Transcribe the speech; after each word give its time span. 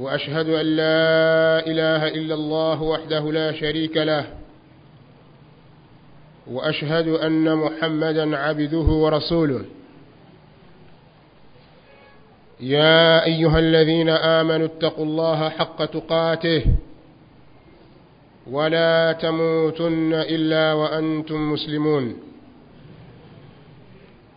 وأشهد 0.00 0.48
أن 0.48 0.66
لا 0.66 1.66
إله 1.66 2.08
إلا 2.08 2.34
الله 2.34 2.82
وحده 2.82 3.32
لا 3.32 3.52
شريك 3.52 3.96
له 3.96 4.24
وأشهد 6.46 7.08
أن 7.08 7.56
محمدا 7.56 8.36
عبده 8.36 8.78
ورسوله. 8.78 9.64
يا 12.60 13.24
أيها 13.24 13.58
الذين 13.58 14.08
آمنوا 14.08 14.66
اتقوا 14.66 15.04
الله 15.04 15.48
حق 15.48 15.84
تقاته 15.84 16.64
ولا 18.50 19.12
تموتن 19.12 20.12
إلا 20.14 20.72
وأنتم 20.72 21.52
مسلمون. 21.52 22.16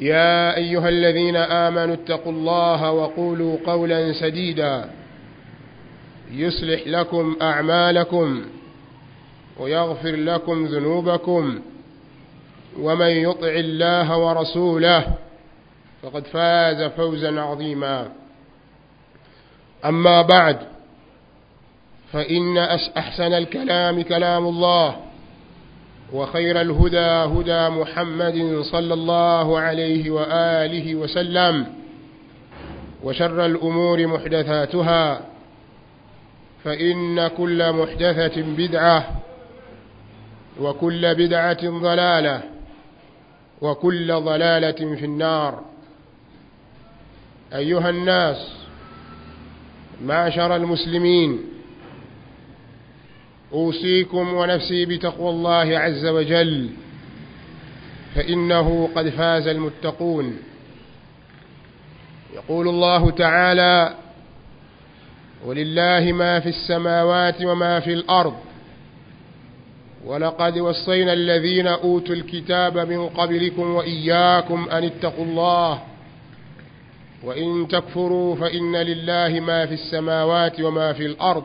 يا 0.00 0.56
أيها 0.56 0.88
الذين 0.88 1.36
آمنوا 1.36 1.94
اتقوا 1.94 2.32
الله 2.32 2.92
وقولوا 2.92 3.56
قولا 3.66 4.12
سديدا 4.12 4.90
يصلح 6.32 6.86
لكم 6.86 7.36
أعمالكم 7.42 8.44
ويغفر 9.58 10.16
لكم 10.16 10.66
ذنوبكم 10.66 11.60
ومن 12.78 13.06
يطع 13.06 13.48
الله 13.48 14.18
ورسوله 14.18 15.04
فقد 16.02 16.26
فاز 16.26 16.82
فوزا 16.82 17.40
عظيما. 17.40 18.08
أما 19.84 20.22
بعد 20.22 20.58
فإن 22.12 22.58
أحسن 22.96 23.32
الكلام 23.32 24.02
كلام 24.02 24.46
الله. 24.46 24.96
وخير 26.12 26.60
الهدى 26.60 26.98
هدى 27.40 27.68
محمد 27.68 28.60
صلى 28.62 28.94
الله 28.94 29.58
عليه 29.60 30.10
وآله 30.10 30.94
وسلم 30.94 31.66
وشر 33.04 33.46
الأمور 33.46 34.06
محدثاتها 34.06 35.20
فإن 36.64 37.28
كل 37.28 37.72
محدثة 37.72 38.42
بدعة 38.42 39.20
وكل 40.60 41.14
بدعة 41.14 41.80
ضلالة 41.80 42.42
وكل 43.60 44.12
ضلالة 44.12 44.96
في 44.96 45.04
النار. 45.04 45.60
أيها 47.54 47.90
الناس 47.90 48.52
معشر 50.04 50.56
المسلمين 50.56 51.38
أوصيكم 53.52 54.34
ونفسي 54.34 54.86
بتقوى 54.86 55.30
الله 55.30 55.78
عز 55.78 56.06
وجل 56.06 56.70
فإنه 58.14 58.88
قد 58.94 59.08
فاز 59.08 59.46
المتقون. 59.48 60.36
يقول 62.34 62.68
الله 62.68 63.10
تعالى 63.10 63.94
ولله 65.46 66.12
ما 66.12 66.40
في 66.40 66.48
السماوات 66.48 67.42
وما 67.44 67.80
في 67.80 67.92
الأرض 67.92 68.34
ولقد 70.04 70.58
وصينا 70.58 71.12
الذين 71.12 71.66
أوتوا 71.66 72.14
الكتاب 72.14 72.78
من 72.78 73.08
قبلكم 73.08 73.74
وإياكم 73.74 74.68
أن 74.68 74.84
اتقوا 74.84 75.24
الله 75.24 75.82
وإن 77.24 77.68
تكفروا 77.68 78.36
فإن 78.36 78.76
لله 78.76 79.40
ما 79.40 79.66
في 79.66 79.74
السماوات 79.74 80.60
وما 80.60 80.92
في 80.92 81.06
الأرض. 81.06 81.44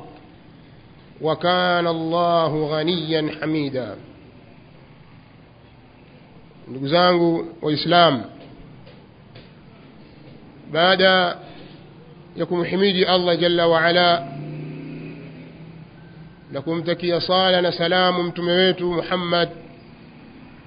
وكان 1.21 1.87
الله 1.87 2.65
غنيا 2.77 3.29
حميدا. 3.41 3.95
نغزانغو 6.71 7.45
واسلام 7.61 8.25
بعد 10.73 11.33
يكون 12.37 12.65
حميدي 12.65 13.15
الله 13.15 13.33
جل 13.35 13.61
وعلا 13.61 14.29
لكم 16.53 16.81
تكي 16.81 17.19
صالنا 17.19 17.71
سلام 17.71 18.31
تميت 18.31 18.81
محمد 18.81 19.49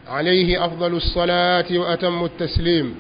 عليه 0.09 0.65
أفضل 0.65 0.95
الصلاة 0.97 1.79
وأتم 1.79 2.25
التسليم 2.25 2.95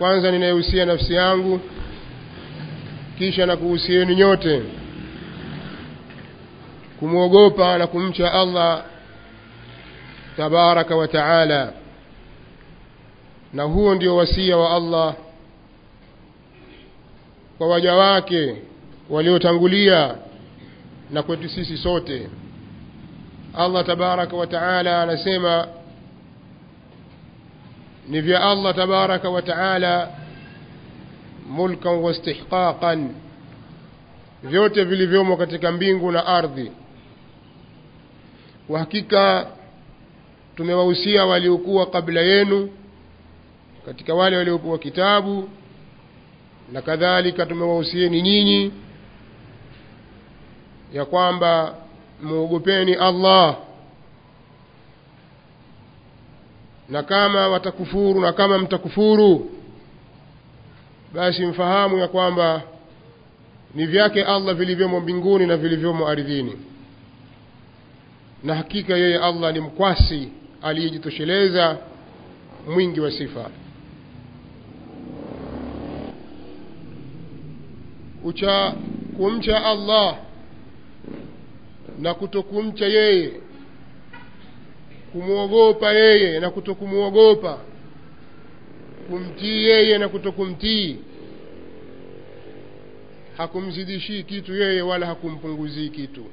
وأنزل 0.00 0.40
نيوسي 0.40 0.84
نفسي 0.84 1.20
أنجو 1.20 1.58
kisha 3.18 3.46
na 3.46 3.56
kuhusieni 3.56 4.16
nyote 4.16 4.62
kumwogopa 6.98 7.78
na 7.78 7.86
kumcha 7.86 8.32
allah 8.32 8.84
tabaraka 10.36 10.96
wa 10.96 11.08
taala. 11.08 11.72
Na 13.52 13.62
huo 13.62 13.94
ndio 13.94 14.16
wasia 14.16 14.56
wa 14.56 14.70
allah 14.76 15.14
kwa 17.58 17.68
waja 17.68 17.94
wake 17.94 18.56
waliotangulia 19.10 20.14
na 21.10 21.22
kwetu 21.22 21.48
sisi 21.48 21.76
sote. 21.76 22.28
Allah 23.54 23.86
tabaraka 23.86 24.36
wa 24.36 24.46
taala 24.46 25.02
anasema 25.02 25.68
ni 28.08 28.20
vya 28.20 28.42
allah 28.42 28.74
tabaraka 28.74 29.30
wa 29.30 29.42
taala 29.42 30.08
mulkan 31.48 31.92
wa 31.98 32.14
vyote 34.42 34.84
vilivyomo 34.84 35.36
katika 35.36 35.72
mbingu 35.72 36.12
na 36.12 36.26
ardhi. 36.26 36.72
Kwa 38.66 38.78
hakika 38.78 39.46
tumewahusia 40.56 41.26
waliokuwa 41.26 41.86
kabla 41.86 42.20
yenu 42.20 42.70
katika 43.86 44.14
wale 44.14 44.36
waliopewa 44.36 44.78
kitabu 44.78 45.48
na 46.72 46.82
kadhalika 46.82 47.46
tumewahusieni 47.46 48.22
nyinyi 48.22 48.72
ya 50.92 51.04
kwamba 51.04 51.74
muogopeni 52.22 52.94
allah 52.94 53.56
na 56.88 57.02
kama 57.02 57.48
watakufuru 57.48 58.20
na 58.20 58.32
kama 58.32 58.58
mtakufuru 58.58 59.50
basi 61.14 61.46
mfahamu 61.46 61.98
ya 61.98 62.08
kwamba 62.08 62.62
ni 63.74 63.86
vyake 63.86 64.24
allah 64.24 64.54
vilivyomo 64.54 65.00
mbinguni 65.00 65.46
na 65.46 65.56
vilivyomo 65.56 66.08
ardhini. 66.08 66.52
Na 68.44 68.54
hakika 68.54 68.96
yeye 68.96 69.18
allah 69.18 69.52
ni 69.52 69.60
mkwasi 69.60 70.28
aliyejitosheleza 70.62 71.78
mwingi 72.74 73.00
wa 73.00 73.10
sifa. 73.10 73.50
Ucha 78.24 78.74
kumcha 79.16 79.64
allah 79.64 80.16
na 81.98 82.14
kutokumcha 82.14 82.86
yeye. 82.86 83.32
Kumwogopa 85.12 85.92
yeye 85.92 86.40
na 86.40 86.50
kutokumwogopa 86.50 87.58
kumtii 89.08 89.64
yeye 89.64 89.98
na 89.98 90.08
kutokumtii 90.08 90.98
hakumzidishii 93.36 94.22
kitu 94.22 94.54
yeye 94.54 94.82
wala 94.82 95.06
hakumpunguzii 95.06 95.88
kitu 95.88 96.24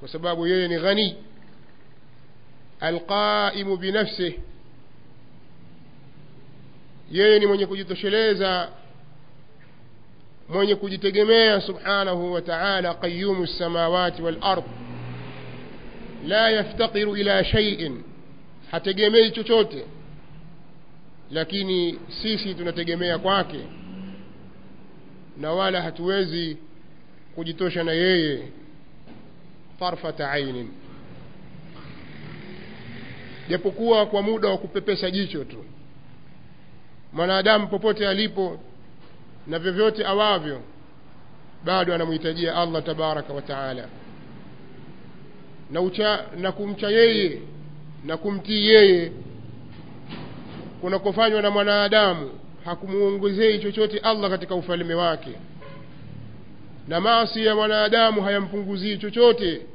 kwa 0.00 0.08
sababu 0.08 0.46
yeye 0.46 0.68
ni 0.68 0.78
ghani 0.78 1.16
alqaimu 2.80 3.76
binafsih 3.76 4.34
yeye 7.12 7.38
ni 7.38 7.46
mwenye 7.46 7.66
kujitosheleza 7.66 8.68
mwenye 10.48 10.74
kujitegemea 10.74 11.60
subhanahu 11.60 12.32
wa 12.32 12.42
ta'ala 12.42 12.94
qayyumu 12.94 13.46
samawati 13.46 14.22
wal 14.22 14.36
ard 14.40 14.64
la 16.26 16.50
yaftaqiru 16.50 17.16
ila 17.16 17.44
shay'in 17.44 18.02
hategemei 18.70 19.30
chochote 19.30 19.84
lakini 21.30 21.98
sisi 22.22 22.54
tunategemea 22.54 23.18
kwake. 23.18 23.60
Na 25.36 25.52
wala 25.52 25.82
hatuwezi 25.82 26.56
kujitosha 27.34 27.84
na 27.84 27.92
yeye 27.92 28.48
tarfata 29.78 30.30
ainin. 30.30 30.68
Japokuwa 33.48 34.06
kwa 34.06 34.22
muda 34.22 34.48
wa 34.48 34.58
kupepesa 34.58 35.10
jicho 35.10 35.44
tu. 35.44 35.64
Mwanadamu 37.12 37.68
popote 37.68 38.08
alipo 38.08 38.60
na 39.46 39.58
vyovyote 39.58 40.06
awavyo 40.06 40.60
bado 41.64 41.94
anamhitajia 41.94 42.56
allah 42.56 42.82
tabaraka 42.84 43.32
wa 43.32 43.42
taala. 43.42 43.88
Na, 45.70 45.80
na 46.36 46.52
kumcha 46.52 46.88
yeye 46.88 47.40
na 48.04 48.16
kumtii 48.16 48.66
yeye 48.68 49.12
kunakofanywa 50.80 51.42
na 51.42 51.50
mwanadamu 51.50 52.30
hakumuongezei 52.64 53.58
chochote 53.58 53.98
allah 53.98 54.30
katika 54.30 54.54
ufalme 54.54 54.94
wake. 54.94 55.32
Na 56.88 57.00
maasi 57.00 57.46
ya 57.46 57.54
mwanadamu 57.54 58.22
hayampunguzii 58.22 58.98
chochote 58.98 59.66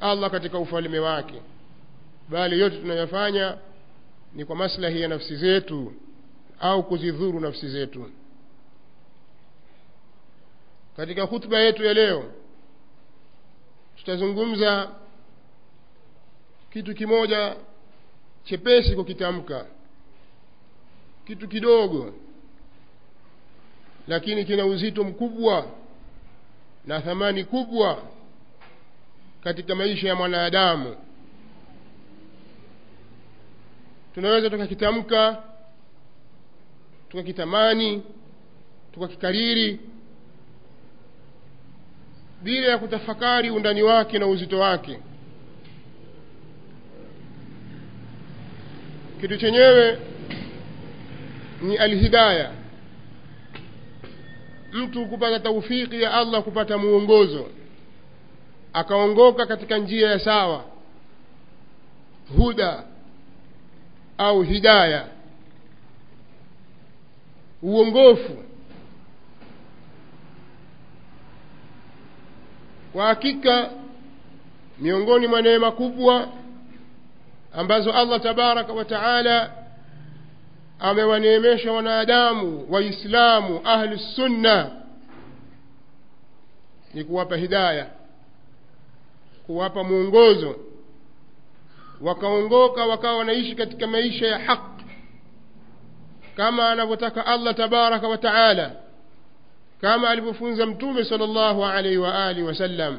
allah 0.00 0.30
katika 0.30 0.58
ufalme 0.58 0.98
wake. 0.98 1.42
Bali 2.28 2.60
yote 2.60 2.76
tunayofanya 2.76 3.56
ni 4.34 4.44
kwa 4.44 4.56
maslahi 4.56 5.00
ya 5.00 5.08
nafsi 5.08 5.36
zetu 5.36 5.92
au 6.60 6.82
kuzidhuru 6.82 7.40
nafsi 7.40 7.68
zetu. 7.68 8.10
Katika 10.96 11.22
hutuba 11.22 11.58
yetu 11.60 11.84
ya 11.84 11.94
leo 11.94 12.24
tutazungumza 13.96 14.88
kitu 16.72 16.94
kimoja 16.94 17.56
chepesi 18.44 18.94
kukitamka 18.96 19.66
kitu 21.26 21.48
kidogo 21.48 22.14
lakini 24.08 24.44
kina 24.44 24.66
uzito 24.66 25.04
mkubwa 25.04 25.66
na 26.86 27.00
thamani 27.00 27.44
kubwa 27.44 28.02
katika 29.44 29.74
maisha 29.74 30.08
ya 30.08 30.14
mwanadamu. 30.14 30.96
Tunaweza 34.14 34.50
tukakitamka 34.50 35.42
tukakitamani 37.08 38.02
tukakikariri 38.92 39.80
bila 42.42 42.68
ya 42.68 42.78
kutafakari 42.78 43.50
undani 43.50 43.82
wake 43.82 44.18
na 44.18 44.26
uzito 44.26 44.58
wake. 44.58 44.98
Kitu 49.20 49.36
chenyewe 49.36 49.98
ni 51.62 51.76
alhidaya. 51.76 52.50
Mtu 54.72 55.06
kupata 55.06 55.40
taufiki 55.40 56.02
ya 56.02 56.14
allah 56.14 56.42
kupata 56.42 56.78
muongozo 56.78 57.46
akaongoka 58.72 59.46
katika 59.46 59.78
njia 59.78 60.10
ya 60.10 60.18
sawa 60.18 60.64
huda 62.36 62.82
au 64.18 64.42
hidaya 64.42 65.06
uongofu. 67.62 68.44
Kwa 72.92 73.06
hakika 73.06 73.70
miongoni 74.78 75.26
mwa 75.26 75.42
neema 75.42 75.70
kubwa 75.72 76.28
ambazo 77.52 77.92
allah 77.92 78.20
tabaraka 78.20 78.72
wa 78.72 78.84
taala 78.84 79.52
amewaneemesha 80.80 81.72
wanadamu 81.72 82.66
waislamu 82.70 83.60
ahlu 83.64 83.98
sunna. 83.98 84.70
Ni 86.94 87.04
kuwapa 87.04 87.36
hidaya 87.36 87.86
kuwapa 89.46 89.84
mwongozo 89.84 90.56
wakaongoka 92.00 92.86
wakawa 92.86 93.18
wanaishi 93.18 93.54
katika 93.54 93.86
maisha 93.86 94.26
ya 94.26 94.38
haq 94.38 94.60
kama 96.36 96.70
anavyotaka 96.70 97.26
allah 97.26 97.54
tabaraka 97.54 98.08
wa 98.08 98.18
taala 98.18 98.72
kama 99.80 100.10
alivyofunza 100.10 100.66
mtume 100.66 101.04
sala 101.04 101.26
llahu 101.26 101.64
alaihi 101.64 101.98
wa 101.98 102.26
alihi 102.26 102.46
wasallam 102.46 102.98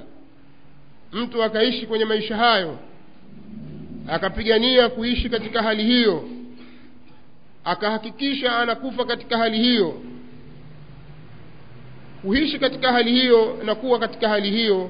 mtu 1.13 1.43
akaishi 1.43 1.87
kwenye 1.87 2.05
maisha 2.05 2.37
hayo 2.37 2.77
akapigania 4.07 4.89
kuishi 4.89 5.29
katika 5.29 5.63
hali 5.63 5.83
hiyo 5.83 6.23
akahakikisha 7.63 8.57
anakufa 8.57 9.05
katika 9.05 9.37
hali 9.37 9.57
hiyo 9.59 10.01
kuishi 12.21 12.59
katika 12.59 12.91
hali 12.91 13.11
hiyo 13.11 13.57
na 13.65 13.75
kuwa 13.75 13.99
katika 13.99 14.29
hali 14.29 14.51
hiyo 14.51 14.89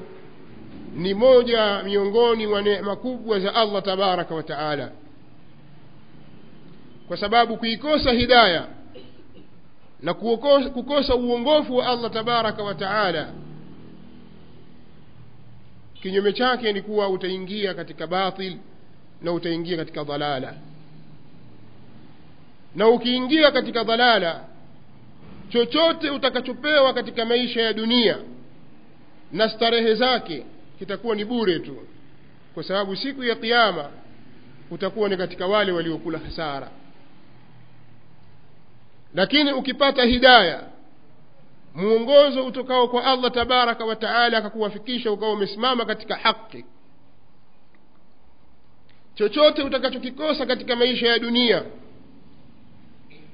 ni 0.96 1.14
moja 1.14 1.82
miongoni 1.82 2.46
mwa 2.46 2.62
neema 2.62 2.96
kubwa 2.96 3.40
za 3.40 3.54
allah 3.54 3.82
tabaraka 3.82 4.34
wa 4.34 4.42
taala. 4.42 4.92
Kwa 7.08 7.16
sababu 7.16 7.56
kuikosa 7.56 8.12
hidaya 8.12 8.66
na 10.02 10.14
kukosa, 10.14 10.70
kukosa 10.70 11.14
uongofu 11.14 11.76
wa 11.76 11.86
allah 11.86 12.10
tabaraka 12.10 12.62
wa 12.62 12.74
taala 12.74 13.32
kinyume 16.02 16.32
chake 16.32 16.72
ni 16.72 16.82
kuwa 16.82 17.08
utaingia 17.08 17.74
katika 17.74 18.06
batil 18.06 18.56
na 19.22 19.32
utaingia 19.32 19.76
katika 19.76 20.04
dhalala 20.04 20.54
na 22.74 22.88
ukiingia 22.88 23.50
katika 23.50 23.84
dhalala 23.84 24.44
chochote 25.48 26.10
utakachopewa 26.10 26.94
katika 26.94 27.24
maisha 27.24 27.62
ya 27.62 27.72
dunia 27.72 28.18
na 29.32 29.48
starehe 29.48 29.94
zake 29.94 30.46
kitakuwa 30.78 31.16
ni 31.16 31.24
bure 31.24 31.58
tu. 31.58 31.76
Kwa 32.54 32.62
sababu 32.62 32.96
siku 32.96 33.24
ya 33.24 33.34
kiama 33.34 33.90
utakuwa 34.70 35.08
ni 35.08 35.16
katika 35.16 35.46
wale 35.46 35.72
waliokula 35.72 36.18
hasara. 36.18 36.70
Lakini 39.14 39.52
ukipata 39.52 40.04
hidaya 40.04 40.62
mwongozo 41.74 42.46
utokao 42.46 42.88
kwa 42.88 43.04
allah 43.04 43.30
tabaraka 43.32 43.84
wa 43.84 43.96
taala 43.96 44.38
akakuwafikisha 44.38 45.12
ukawa 45.12 45.32
umesimama 45.32 45.84
katika 45.84 46.16
haki 46.16 46.64
chochote 49.14 49.62
utakachokikosa 49.62 50.46
katika 50.46 50.76
maisha 50.76 51.06
ya 51.08 51.18
dunia 51.18 51.62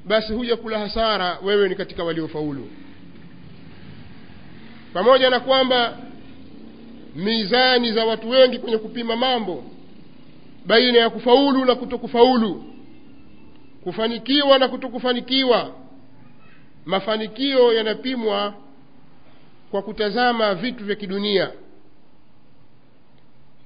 basi 0.08 0.32
huja 0.32 0.56
kula 0.56 0.78
hasara 0.78 1.38
wewe 1.42 1.68
ni 1.68 1.74
katika 1.74 2.04
waliofaulu. 2.04 2.68
Pamoja 4.92 5.30
na 5.30 5.40
kwamba 5.40 5.98
mizani 7.16 7.92
za 7.92 8.04
watu 8.06 8.30
wengi 8.30 8.58
kwenye 8.58 8.78
kupima 8.78 9.16
mambo 9.16 9.64
baina 10.66 10.98
ya 10.98 11.10
kufaulu 11.10 11.64
na 11.64 11.74
kutokufaulu 11.74 12.64
kufanikiwa 13.84 14.58
na 14.58 14.68
kutokufanikiwa 14.68 15.72
mafanikio 16.84 17.72
yanapimwa 17.72 18.54
kwa 19.70 19.82
kutazama 19.82 20.54
vitu 20.54 20.84
vya 20.84 20.96
kidunia. 20.96 21.50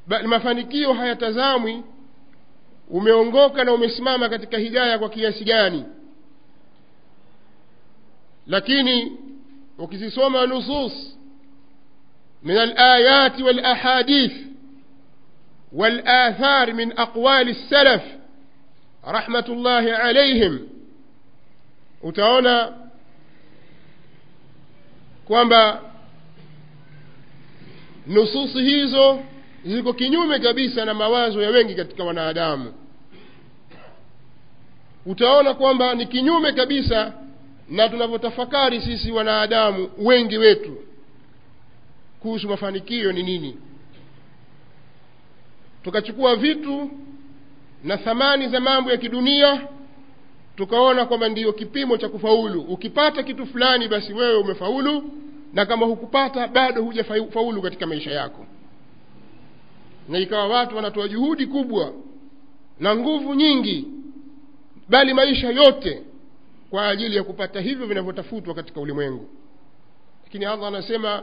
Ba, 0.07 0.23
mafanikio 0.23 0.93
hayatazamwi 0.93 1.83
umeongoka 2.91 3.65
na 3.65 3.73
umesimama 3.73 4.29
katika 4.29 4.59
hidaya 4.59 4.99
kwa 4.99 5.09
kiasi 5.09 5.45
gani 5.45 5.85
lakini 8.53 9.13
ukizisoma 9.79 10.47
nusus 10.47 10.93
من 12.45 12.57
الآيات 12.59 13.41
والأحاديث 13.41 14.33
والآثار 15.73 16.73
من 16.73 16.99
أقوال 16.99 17.49
السلف 17.49 18.03
رحمة 19.09 19.45
الله 19.49 19.93
عليهم 19.93 20.69
utaona 22.03 22.73
kwamba 25.25 25.81
nususi 28.07 28.59
hizo 28.63 29.21
ziko 29.65 29.93
kinyume 29.93 30.39
kabisa 30.39 30.85
na 30.85 30.95
mawazo 30.95 31.43
ya 31.43 31.51
wengi 31.51 31.75
katika 31.75 32.05
wanadamu 32.05 32.75
utaona 35.07 35.55
kwamba 35.55 35.95
ni 35.95 36.07
kinyume 36.07 36.53
kabisa 36.53 37.13
na 37.69 37.89
tunavyotafakari 37.89 38.81
sisi 38.81 39.13
wanadamu 39.13 39.91
wengi 39.99 40.39
wetu 40.39 40.77
kuhusu 42.21 42.49
mafanikio 42.49 43.13
ni 43.13 43.23
nini? 43.23 43.57
Tukachukua 45.83 46.37
vitu 46.37 46.91
na 47.85 47.97
thamani 47.97 48.49
za 48.49 48.61
mambo 48.61 48.91
ya 48.91 48.97
kidunia 48.97 49.69
tukaona 50.57 51.07
kwamba 51.07 51.29
ndiyo 51.29 51.53
kipimo 51.53 51.97
cha 51.97 52.09
kufaulu. 52.09 52.61
Ukipata 52.61 53.23
kitu 53.23 53.47
fulani 53.47 53.89
basi 53.89 54.13
wewe 54.13 54.37
umefaulu 54.37 55.11
na 55.53 55.67
kama 55.67 55.87
hukupata 55.87 56.49
bado 56.49 56.83
hujafaulu 56.83 57.63
katika 57.63 57.87
maisha 57.87 58.11
yako. 58.11 58.47
Na 60.09 60.19
ikawa 60.19 60.47
watu 60.49 60.77
wanatoa 60.77 61.09
juhudi 61.09 61.47
kubwa 61.47 61.93
na 62.81 62.97
nguvu 62.97 63.35
nyingi 63.35 63.85
bali 64.89 65.15
maisha 65.15 65.51
yote 65.51 66.03
kwa 66.73 66.89
ajili 66.89 67.17
ya 67.17 67.23
kupata 67.25 67.61
hivyo 67.61 67.87
vinavyotafutwa 67.87 68.55
katika 68.55 68.81
ulimwengu 68.81 69.29
lakini 70.25 70.45
allah 70.45 70.69
anasema 70.69 71.23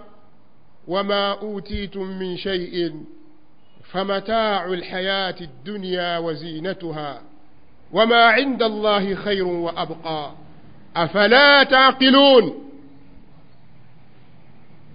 wama 0.88 1.42
utitum 1.42 2.18
min 2.18 2.38
shaiin 2.38 3.06
famatau 3.82 4.76
lhayati 4.76 5.50
dunya 5.64 6.20
wazinatuha 6.20 7.22
wama 7.92 8.40
inda 8.40 8.66
allahi 8.66 9.16
khairu 9.16 9.66
wa 9.66 9.78
abqa 9.78 10.32
afala 10.94 11.66
taqilun 11.66 12.54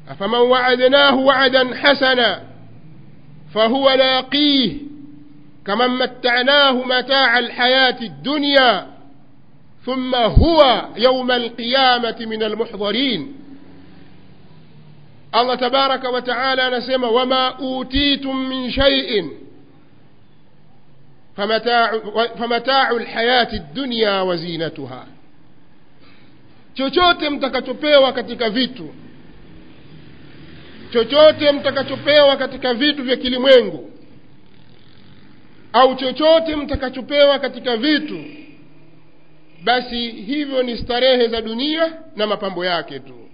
afaman 0.08 0.40
wacadnahu 0.42 1.26
wacdan 1.26 1.74
hasana 1.74 2.42
فهو 3.54 3.90
لاقيه 3.90 4.76
كمن 5.66 5.88
متعناه 5.98 6.72
متاع 6.72 7.38
الحياة 7.38 7.96
الدنيا 8.02 8.93
ثم 9.85 10.15
هو 10.15 10.85
يوم 10.97 11.31
القيامة 11.31 12.15
من 12.19 12.43
المحضرين 12.43 13.35
الله 15.35 15.55
تبارك 15.55 16.03
وتعالى 16.03 16.77
نسمى 16.77 17.07
وما 17.07 17.47
أوتيتم 17.47 18.49
من 18.49 18.71
شيء 18.71 19.29
فمتاع, 21.37 21.99
فمتاع 22.39 22.91
الحياة 22.91 23.53
الدنيا 23.53 24.21
وزينتها 24.21 25.05
chochote 26.75 27.29
mtakachopewa 27.29 28.13
katika 28.13 28.49
vitu 28.49 28.89
chochote 30.93 31.51
mtakachopewa 31.51 32.37
katika 32.37 32.73
vitu 32.73 33.03
vya 33.03 33.15
kilimwengu 33.15 33.91
au 35.73 35.95
chochote 35.95 36.55
mtakachopewa 36.55 37.39
katika 37.39 37.77
vitu 37.77 38.23
basi 39.64 40.10
hivyo 40.10 40.62
ni 40.62 40.78
starehe 40.78 41.28
za 41.28 41.40
dunia 41.42 41.92
na 42.16 42.26
mapambo 42.26 42.64
yake 42.64 42.98
tu 42.98 43.28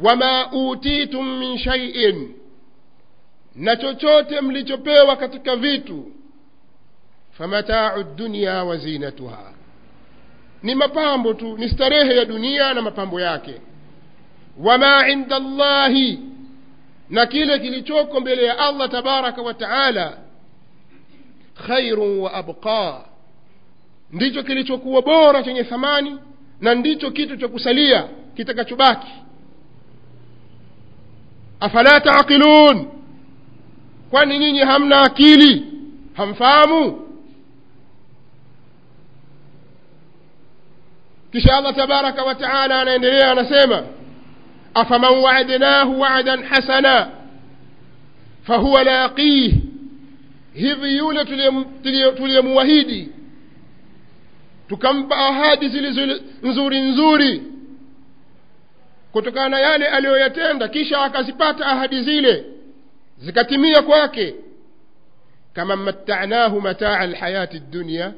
wama 0.00 0.52
utitum 0.52 1.38
min 1.38 1.58
shaiin 1.58 2.34
na 3.54 3.76
chochote 3.76 4.40
mlichopewa 4.40 5.16
katika 5.16 5.56
vitu 5.56 6.12
famatau 7.30 8.04
dunya 8.04 8.64
wa 8.64 8.76
zinatuha 8.76 9.52
ni 10.62 10.74
mapambo 10.74 11.34
tu 11.34 11.58
ni 11.58 11.68
starehe 11.68 12.16
ya 12.16 12.24
dunia 12.24 12.74
na 12.74 12.82
mapambo 12.82 13.20
yake 13.20 13.54
wama 14.58 15.08
inda 15.08 15.38
llahi 15.38 16.18
na 17.10 17.26
kile 17.26 17.58
kilichoko 17.58 18.20
mbele 18.20 18.44
ya 18.44 18.58
allah 18.58 18.88
tabaraka 18.90 19.42
wa 19.42 19.54
taala 19.54 20.18
khairun 21.66 22.18
wa 22.18 22.32
abqa 22.34 23.04
ndicho 24.12 24.42
kilichokuwa 24.42 25.02
bora 25.02 25.42
chenye 25.42 25.64
thamani 25.64 26.18
na 26.60 26.74
ndicho 26.74 27.10
kitu 27.10 27.36
cha 27.36 27.48
kusalia 27.48 28.08
kitakachobaki. 28.36 29.12
Afala 31.60 32.00
taqilun? 32.00 32.86
Kwani 34.10 34.38
nyinyi 34.38 34.58
hamna 34.58 35.00
akili? 35.02 35.64
Hamfahamu? 36.14 37.02
Kisha 41.32 41.56
allah 41.56 41.74
tabaraka 41.76 42.24
wa 42.24 42.34
taala 42.34 42.80
anaendelea 42.80 43.30
anasema 43.30 43.82
afaman 44.74 45.12
waadnahu 45.18 46.00
wadan 46.00 46.42
hasana 46.42 47.10
fahuwa 48.42 48.84
laqih 48.84 49.54
hivi 50.54 50.96
yule 50.96 51.24
tuliyemuwahidi 52.16 53.08
tukampa 54.68 55.16
ahadi 55.16 55.68
zilizo 55.68 56.20
nzuri 56.42 56.80
nzuri 56.80 57.42
kutokana 59.12 59.48
na 59.48 59.60
yale 59.60 59.86
aliyoyatenda 59.86 60.68
kisha 60.68 61.00
akazipata 61.02 61.66
ahadi 61.66 62.02
zile 62.02 62.44
zikatimia 63.18 63.82
kwake. 63.82 64.34
Kama 65.52 65.76
mattanahu 65.76 66.60
mataa 66.60 66.98
alhayati 66.98 67.58
dunia 67.58 68.12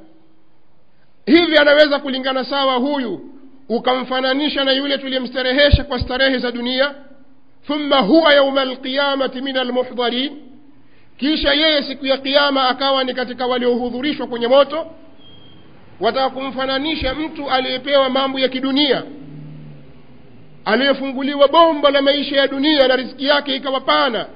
hivi 1.26 1.56
anaweza 1.58 1.98
kulingana 1.98 2.44
sawa 2.44 2.74
huyu 2.74 3.20
ukamfananisha 3.68 4.64
na 4.64 4.72
yule 4.72 4.98
tuliyemstarehesha 4.98 5.84
kwa 5.84 6.00
starehe 6.00 6.38
za 6.38 6.50
dunia? 6.52 6.94
Thumma 7.66 7.96
huwa 8.00 8.34
yauma 8.34 8.60
alqiyamati 8.60 9.40
min 9.40 9.56
almuhdharin 9.56 10.42
kisha 11.16 11.52
yeye 11.52 11.82
siku 11.82 12.06
ya 12.06 12.16
kiama 12.18 12.68
akawa 12.68 13.04
ni 13.04 13.14
katika 13.14 13.46
waliohudhurishwa 13.46 14.26
kwenye 14.26 14.46
moto 14.48 14.86
wataka 16.00 16.30
kumfananisha 16.30 17.14
mtu 17.14 17.50
aliyepewa 17.50 18.08
mambo 18.10 18.38
ya 18.38 18.48
kidunia 18.48 19.02
aliyefunguliwa 20.64 21.48
bomba 21.48 21.90
la 21.90 22.02
maisha 22.02 22.36
ya 22.36 22.46
dunia 22.48 22.88
na 22.88 22.96
riziki 22.96 23.26
yake 23.26 23.56
ikawa 23.56 23.80
pana 23.80 24.26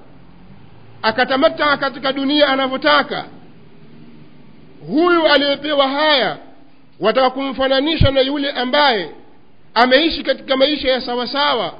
akatamataa 1.02 1.76
katika 1.76 2.12
dunia 2.12 2.48
anavyotaka. 2.48 3.24
Huyu 4.88 5.26
aliyepewa 5.26 5.88
haya 5.88 6.36
wataka 7.00 7.30
kumfananisha 7.30 8.10
na 8.10 8.20
yule 8.20 8.50
ambaye 8.50 9.10
ameishi 9.74 10.22
katika 10.22 10.56
maisha 10.56 10.88
ya 10.90 11.00
sawasawa. 11.00 11.74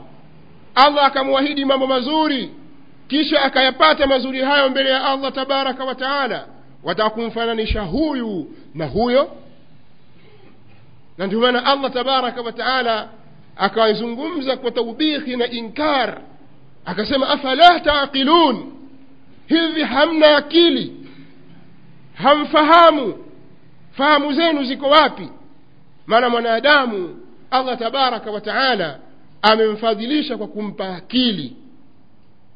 Allah 0.74 1.04
akamwahidi 1.06 1.64
mambo 1.64 1.86
mazuri 1.86 2.50
kisha 3.08 3.42
akayapata 3.42 4.06
mazuri 4.06 4.40
hayo 4.40 4.68
mbele 4.70 4.90
ya 4.90 5.04
allah 5.04 5.32
tabaraka 5.32 5.84
wa 5.84 5.94
taala. 5.94 6.46
Wataka 6.84 7.10
kumfananisha 7.10 7.80
huyu 7.82 8.50
na 8.74 8.86
huyo 8.86 9.30
na 11.18 11.26
ndio 11.26 11.40
maana 11.40 11.64
allah 11.64 11.92
tabaraka 11.92 12.40
wa 12.42 12.52
taala 12.52 13.08
akawazungumza 13.56 14.56
kwa 14.56 14.70
taubihi 14.70 15.36
na 15.36 15.50
inkar 15.50 16.20
akasema 16.84 17.28
afala 17.28 17.80
taqilun? 17.80 18.72
Hivi 19.46 19.82
hamna 19.82 20.36
akili? 20.36 20.92
Hamfahamu? 22.14 23.24
Fahamu 23.92 24.32
zenu 24.32 24.64
ziko 24.64 24.88
wapi? 24.88 25.28
Maana 26.06 26.28
mwanadamu 26.30 27.16
allah 27.50 27.78
tabaraka 27.78 28.30
wa 28.30 28.40
taala 28.40 28.98
amemfadhilisha 29.42 30.36
kwa 30.36 30.46
kumpa 30.46 30.96
akili. 30.96 31.56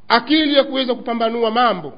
Akili 0.09 0.55
ya 0.55 0.65
kuweza 0.65 0.95
kupambanua 0.95 1.51
mambo. 1.51 1.93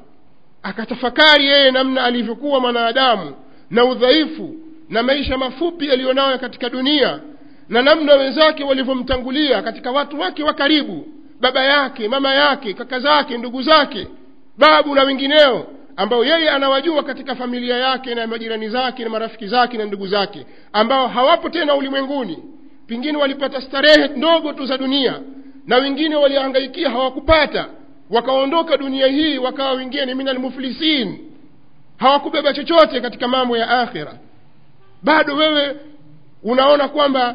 Akatafakari 0.62 1.46
yeye 1.46 1.70
namna 1.70 2.04
alivyokuwa 2.04 2.60
mwanadamu 2.60 3.34
na 3.70 3.84
udhaifu 3.84 4.54
na 4.88 5.02
maisha 5.02 5.38
mafupi 5.38 5.88
yaliyonayo 5.88 6.38
katika 6.38 6.68
dunia 6.70 7.20
na 7.68 7.82
namna 7.82 8.14
wenzake 8.14 8.64
walivyomtangulia 8.64 9.62
katika 9.62 9.90
watu 9.90 10.20
wake 10.20 10.42
wa 10.42 10.54
karibu 10.54 11.06
baba 11.40 11.64
yake 11.64 12.08
mama 12.08 12.34
yake 12.34 12.74
kaka 12.74 13.00
zake 13.00 13.38
ndugu 13.38 13.62
zake 13.62 14.06
babu 14.58 14.94
na 14.94 15.02
wengineo 15.02 15.66
ambao 15.96 16.24
yeye 16.24 16.50
anawajua 16.50 17.02
katika 17.02 17.34
familia 17.34 17.76
yake 17.76 18.14
na 18.14 18.26
majirani 18.26 18.68
zake 18.68 19.04
na 19.04 19.10
marafiki 19.10 19.46
zake 19.46 19.76
na 19.78 19.84
ndugu 19.84 20.06
zake 20.06 20.46
ambao 20.72 21.08
hawapo 21.08 21.48
tena 21.48 21.74
ulimwenguni. 21.74 22.38
Pengine 22.86 23.18
walipata 23.18 23.60
starehe 23.60 24.08
ndogo 24.08 24.52
tu 24.52 24.66
za 24.66 24.78
dunia 24.78 25.20
na 25.66 25.76
wengine 25.76 26.16
waliangaikia 26.16 26.90
hawakupata. 26.90 27.68
Wakaondoka 28.10 28.76
dunia 28.76 29.06
hii 29.06 29.38
wakawa 29.38 29.72
wengine 29.72 30.14
min 30.14 31.18
hawakubeba 31.96 32.52
chochote 32.52 33.00
katika 33.00 33.28
mambo 33.28 33.56
ya 33.56 33.80
akhira 33.80 34.14
bado 35.02 35.34
wewe 35.36 35.76
unaona 36.42 36.88
kwamba 36.88 37.34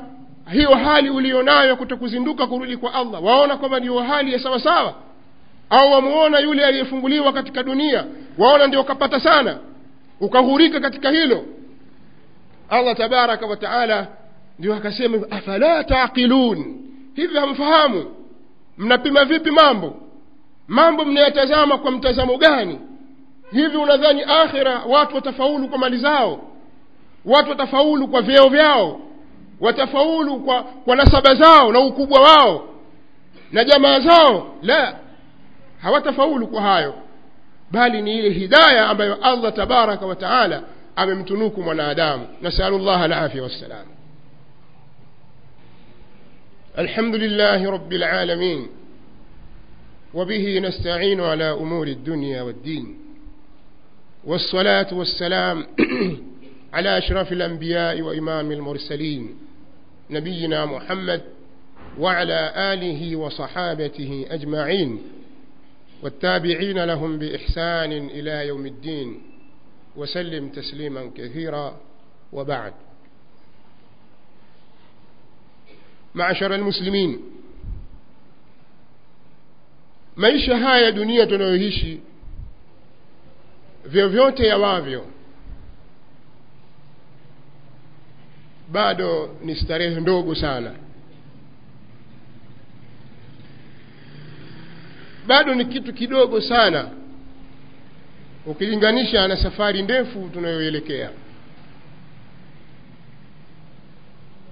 hiyo 0.52 0.70
hali 0.76 1.10
ulionayo 1.10 1.76
kutokuzinduka 1.76 2.48
kurudi 2.48 2.78
kwa 2.78 2.94
allah. 2.94 3.24
Waona 3.24 3.58
kwamba 3.58 3.80
ndiyo 3.80 4.00
hali 4.00 4.34
ya 4.34 4.40
sawa 4.40 4.60
sawa 4.60 4.94
au 5.70 5.92
wamuona 5.92 6.40
yule 6.40 6.66
aliyefunguliwa 6.66 7.34
katika 7.34 7.64
dunia? 7.64 8.06
Waona 8.38 8.68
ndio 8.68 8.82
ukapata 8.82 9.20
sana? 9.20 9.58
Ukahurika 10.20 10.80
katika 10.80 11.10
hilo? 11.12 11.46
Allah 12.70 12.96
tabaraka 12.98 13.46
wa 13.46 13.58
taala 13.58 14.08
ndio 14.60 14.76
akasema 14.76 15.18
afala 15.32 15.84
taqilun? 15.84 16.76
Hivi 17.16 17.38
hamfahamu? 17.38 18.06
Mnapima 18.78 19.26
vipi 19.26 19.52
mambo? 19.52 19.96
Mambo 20.68 21.06
mnayatazama 21.06 21.78
kwa 21.78 21.92
mtazamo 21.92 22.38
gani? 22.38 22.80
Hivi 23.52 23.78
unadhani 23.78 24.24
akhira 24.24 24.80
watu 24.88 25.16
watafaulu 25.16 25.68
kwa 25.68 25.78
mali 25.78 25.98
zao 25.98 26.42
watu 27.26 27.50
watafaulu 27.50 28.08
kwa 28.08 28.22
vyeo 28.22 28.50
vyao 28.50 29.00
watafaulu 29.60 30.40
kwa, 30.40 30.64
kwa 30.64 30.96
nasaba 30.96 31.36
zao 31.36 31.72
na 31.72 31.80
ukubwa 31.80 32.22
wao 32.22 32.70
na 33.52 33.64
jamaa 33.64 34.00
zao 34.00 34.56
la 34.62 35.00
hawatafaulu 35.82 36.48
kwa 36.48 36.62
hayo 36.62 36.94
bali 37.72 38.02
ni 38.02 38.18
ile 38.20 38.30
hidaya 38.30 38.90
ambayo 38.90 39.16
allah 39.16 39.54
tabaraka 39.54 40.06
wa 40.06 40.16
taala 40.16 40.64
amemtunuku 40.96 41.62
mwanadamu 41.62 42.28
nasalu 42.42 42.78
llah 42.80 43.02
alafya 43.02 43.44
wassalam 43.44 43.86
الحمد 46.78 47.16
لله 47.16 47.72
رب 47.72 47.94
العالمين 47.94 48.68
وبه 50.14 50.60
نستعين 50.60 51.22
على 51.22 51.52
أمور 51.52 51.88
الدنيا 51.88 52.42
والدين 52.42 52.98
والصلاة 54.26 54.88
والسلام 54.94 55.66
على 56.74 56.98
أشرف 56.98 57.32
الأنبياء 57.32 58.02
وإمام 58.02 58.52
المرسلين 58.52 59.36
نبينا 60.10 60.66
محمد 60.66 61.22
وعلى 62.00 62.54
آله 62.74 63.16
وصحابته 63.16 64.26
أجمعين 64.30 65.02
والتابعين 66.04 66.84
لهم 66.84 67.20
بإحسان 67.20 67.92
إلى 67.92 68.48
يوم 68.48 68.66
الدين 68.66 69.22
وسلم 69.96 70.50
تسليما 70.50 71.12
كثيرا 71.18 71.80
وبعد. 72.34 72.74
معشر 76.16 76.56
المسلمين 76.56 77.20
maisha 80.16 80.58
haya 80.58 80.92
dunia 80.92 81.28
tunayoishi 81.28 82.00
vyovyote 83.86 84.48
yawavyo 84.48 85.06
bado 88.74 89.36
ni 89.44 89.56
starehe 89.56 90.00
ndogo 90.02 90.36
sana. 90.36 90.72
Bado 95.28 95.56
ni 95.56 95.66
kitu 95.66 95.94
kidogo 95.94 96.42
sana. 96.42 96.90
Ukilinganisha 98.46 99.28
na 99.28 99.38
safari 99.38 99.82
ndefu 99.82 100.30
tunayoelekea. 100.34 101.10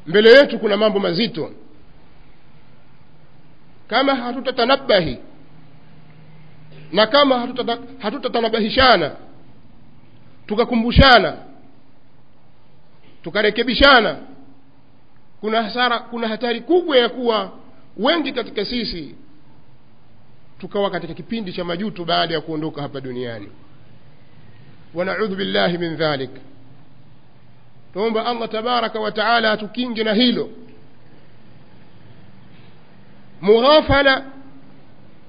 Mbele 0.08 0.30
yetu 0.30 0.60
kuna 0.60 0.78
mambo 0.78 1.00
mazito. 1.00 1.52
Kama 3.88 4.16
hatutatanabahi 4.16 5.18
na 6.92 7.08
kama 7.08 7.40
hatutatanabahishana 8.00 9.06
hatuta 9.06 9.18
tukakumbushana 10.48 11.38
tukarekebishana 13.24 14.18
kuna 15.42 15.64
hasara 15.64 16.00
kuna 16.00 16.28
hatari 16.28 16.62
kubwa 16.62 16.98
ya 16.98 17.10
kuwa 17.10 17.52
wengi 17.98 18.32
katika 18.32 18.66
sisi 18.66 19.16
tukawa 20.60 20.90
katika 20.92 21.14
kipindi 21.14 21.54
cha 21.54 21.64
majuto 21.64 22.06
baada 22.06 22.34
ya 22.34 22.42
kuondoka 22.42 22.82
hapa 22.82 23.02
duniani. 23.02 23.50
Wanaudhu 24.94 25.36
billahi 25.36 25.78
min 25.78 25.96
dhalik. 25.98 26.30
Tuomba 27.94 28.26
allah 28.26 28.50
tabaraka 28.50 29.00
wa 29.00 29.12
taala 29.12 29.52
atukinge 29.52 30.04
na 30.04 30.14
hilo. 30.14 30.50
Mughafala 33.42 34.26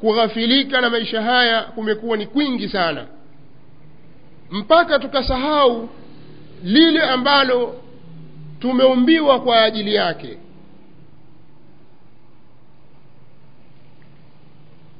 kughafilika 0.00 0.80
na 0.80 0.90
maisha 0.90 1.22
haya 1.22 1.62
kumekuwa 1.62 2.16
ni 2.16 2.26
kwingi 2.26 2.68
sana. 2.68 3.06
Mpaka 4.50 4.98
tukasahau 4.98 5.88
lile 6.62 7.02
ambalo 7.02 7.80
tumeumbiwa 8.60 9.40
kwa 9.40 9.62
ajili 9.64 9.94
yake. 9.94 10.38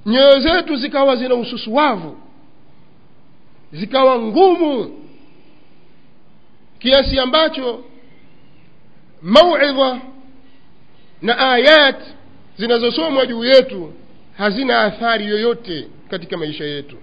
Nyoyo 0.06 0.40
zetu 0.40 0.76
zikawa 0.76 1.16
zina 1.16 1.34
ususuwavu 1.34 2.16
zikawa 3.72 4.18
ngumu 4.18 4.98
kiasi 6.78 7.18
ambacho 7.18 7.84
mauidha 9.22 10.00
na 11.22 11.38
ayat 11.52 11.96
zinazosomwa 12.58 13.26
juu 13.26 13.44
yetu 13.44 13.92
hazina 14.38 14.80
athari 14.80 15.26
yoyote 15.26 15.88
katika 16.10 16.36
maisha 16.36 16.64
yetu 16.64 16.96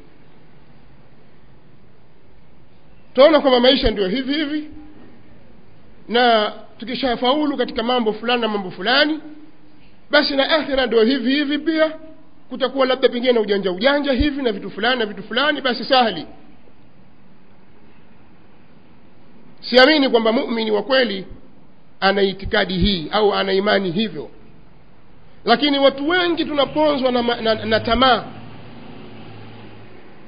tunaona 3.13 3.39
kwamba 3.39 3.59
maisha 3.59 3.91
ndio 3.91 4.07
hivi 4.07 4.33
hivi. 4.33 4.69
Na 6.07 6.53
tukishafaulu 6.77 7.57
katika 7.57 7.83
mambo 7.83 8.13
fulani 8.13 8.41
na 8.41 8.47
mambo 8.47 8.71
fulani 8.71 9.19
basi 10.11 10.35
na 10.35 10.49
akhira 10.49 10.85
ndio 10.85 11.03
hivi 11.03 11.31
hivi 11.35 11.57
pia. 11.59 11.91
Kutakuwa 12.49 12.85
labda 12.85 13.09
pengine 13.09 13.33
na 13.33 13.39
ujanja 13.39 13.71
ujanja 13.71 14.13
hivi 14.13 14.41
na 14.41 14.51
vitu 14.51 14.71
fulani 14.71 14.99
na 14.99 15.05
vitu 15.05 15.23
fulani 15.23 15.61
basi 15.61 15.83
sahali. 15.85 16.25
Siamini 19.61 20.09
kwamba 20.09 20.31
mumini 20.31 20.71
wa 20.71 20.83
kweli 20.83 21.25
ana 21.99 22.21
itikadi 22.21 22.73
hii 22.73 23.07
au 23.11 23.33
ana 23.33 23.53
imani 23.53 23.91
hivyo. 23.91 24.29
Lakini 25.45 25.79
watu 25.79 26.09
wengi 26.09 26.45
tunaponzwa 26.45 27.11
na, 27.11 27.21
na, 27.21 27.41
na, 27.41 27.65
na 27.65 27.79
tamaa 27.79 28.23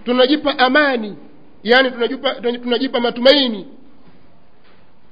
tunajipa 0.06 0.60
amani 0.60 1.15
yani 1.63 1.91
tunajipa, 1.91 2.36
tunajipa 2.36 3.00
matumaini 3.00 3.67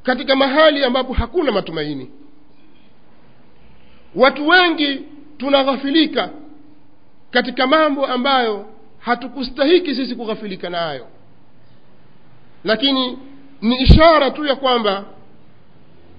katika 0.04 0.36
mahali 0.36 0.84
ambapo 0.84 1.14
hakuna 1.14 1.52
matumaini. 1.52 2.12
Watu 4.16 4.48
wengi 4.48 5.02
tunaghafilika 5.38 6.30
katika 7.32 7.68
mambo 7.68 8.06
ambayo 8.06 8.66
hatukustahiki 9.00 9.96
sisi 9.96 10.16
kughafilika 10.16 10.70
nayo. 10.70 11.08
Lakini 12.64 13.18
ni 13.62 13.82
ishara 13.82 14.32
tu 14.32 14.46
ya 14.46 14.56
kwamba 14.56 15.06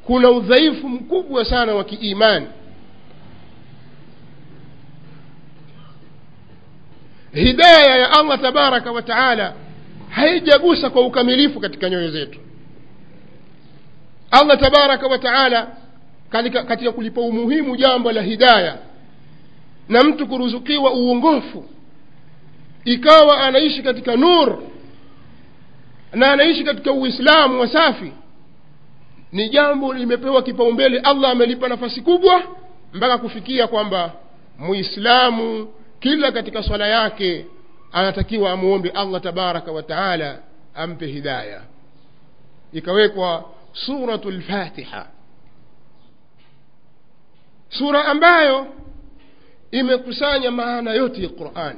kuna 0.07 0.31
udhaifu 0.31 0.88
mkubwa 0.88 1.45
sana 1.45 1.75
wa 1.75 1.85
kiimani. 1.85 2.47
Hidaya 7.33 7.97
ya 7.97 8.11
allah 8.19 8.40
tabaraka 8.40 8.93
wa 8.93 9.03
taala 9.03 9.55
haijagusa 10.11 10.90
kwa 10.90 11.07
ukamilifu 11.07 11.61
katika 11.61 11.90
nyoyo 11.90 12.11
zetu. 12.11 12.38
Allah 14.31 14.59
tabaraka 14.61 15.07
wa 15.07 15.18
taala 15.18 15.77
katika, 16.31 16.92
kulipa 16.92 17.20
umuhimu 17.20 17.77
jambo 17.77 18.12
la 18.12 18.23
hidaya 18.23 18.79
na 19.88 20.03
mtu 20.03 20.27
kuruzukiwa 20.27 20.92
uongofu 20.92 21.64
ikawa 22.85 23.40
anaishi 23.40 23.83
katika 23.83 24.16
nur 24.16 24.59
na 26.12 26.33
anaishi 26.33 26.64
katika 26.64 26.92
uislamu 26.92 27.61
wa 27.61 27.68
safi 27.68 28.12
ni 29.33 29.49
jambo 29.49 29.94
limepewa 29.94 30.42
kipaumbele. 30.42 30.99
Allah 31.01 31.31
amelipa 31.31 31.68
nafasi 31.68 32.01
kubwa 32.01 32.42
mpaka 32.92 33.18
kufikia 33.18 33.66
kwamba 33.66 34.12
muislamu 34.59 35.68
kila 36.01 36.33
katika 36.33 36.62
swala 36.62 36.87
yake 36.87 37.46
anatakiwa 37.92 38.53
amuombe 38.53 38.90
allah 38.90 39.20
tabaraka 39.20 39.72
wa 39.72 39.83
taala 39.83 40.38
ampe 40.74 41.07
hidaya. 41.07 41.62
Ikawekwa 42.72 43.44
suratu 43.72 44.31
lfatiha 44.31 45.07
sura 47.68 48.05
ambayo 48.05 48.66
imekusanya 49.70 50.50
maana 50.50 50.92
yote 50.92 51.22
ya 51.22 51.29
quran. 51.29 51.76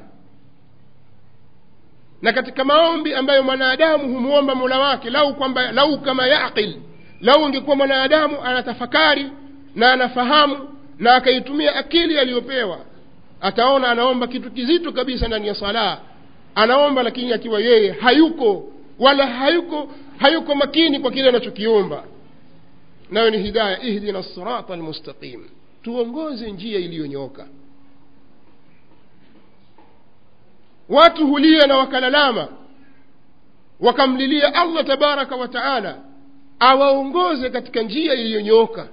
Na 2.22 2.32
katika 2.32 2.64
maombi 2.64 3.14
ambayo 3.14 3.42
mwanadamu 3.42 4.04
humwomba 4.14 4.54
mola 4.54 4.78
wake 4.78 5.10
lau 5.10 5.34
kwamba 5.34 5.72
lau 5.72 6.00
kama 6.00 6.26
yaqil 6.26 6.76
lau 7.20 7.42
ingekuwa 7.48 7.76
mwanadamu 7.76 8.42
anatafakari 8.42 9.30
na 9.74 9.92
anafahamu 9.92 10.68
na 10.98 11.14
akaitumia 11.14 11.74
akili 11.76 12.18
aliyopewa 12.18 12.78
ataona 13.42 13.88
anaomba 13.88 14.26
kitu 14.26 14.50
kizito 14.50 14.92
kabisa 14.92 15.28
ndani 15.28 15.48
ya 15.48 15.54
sala 15.54 16.00
anaomba 16.54 17.02
lakini 17.02 17.32
akiwa 17.32 17.60
yeye 17.60 17.92
hayuko 17.92 18.68
wala 18.98 19.26
hayuko 19.26 19.88
hayuko 20.18 20.54
makini 20.54 21.00
kwa 21.00 21.10
kile 21.10 21.28
anachokiomba. 21.28 22.04
Nayo 23.10 23.30
ni 23.30 23.38
hidaya 23.38 23.82
ihdina 23.82 24.22
sirata 24.22 24.74
almustaqim. 24.74 25.44
Tuongoze 25.82 26.50
njia 26.50 26.78
iliyonyoka. 26.78 27.46
Watu 30.88 31.26
hulia 31.26 31.66
na 31.66 31.76
wakalalama 31.76 32.48
wakamlilia 33.80 34.54
allah 34.54 34.84
tabaraka 34.86 35.36
wa 35.36 35.48
taala 35.48 35.98
awaongoze 36.58 37.50
katika 37.50 37.82
njia 37.82 38.14
iliyonyooka 38.14 38.88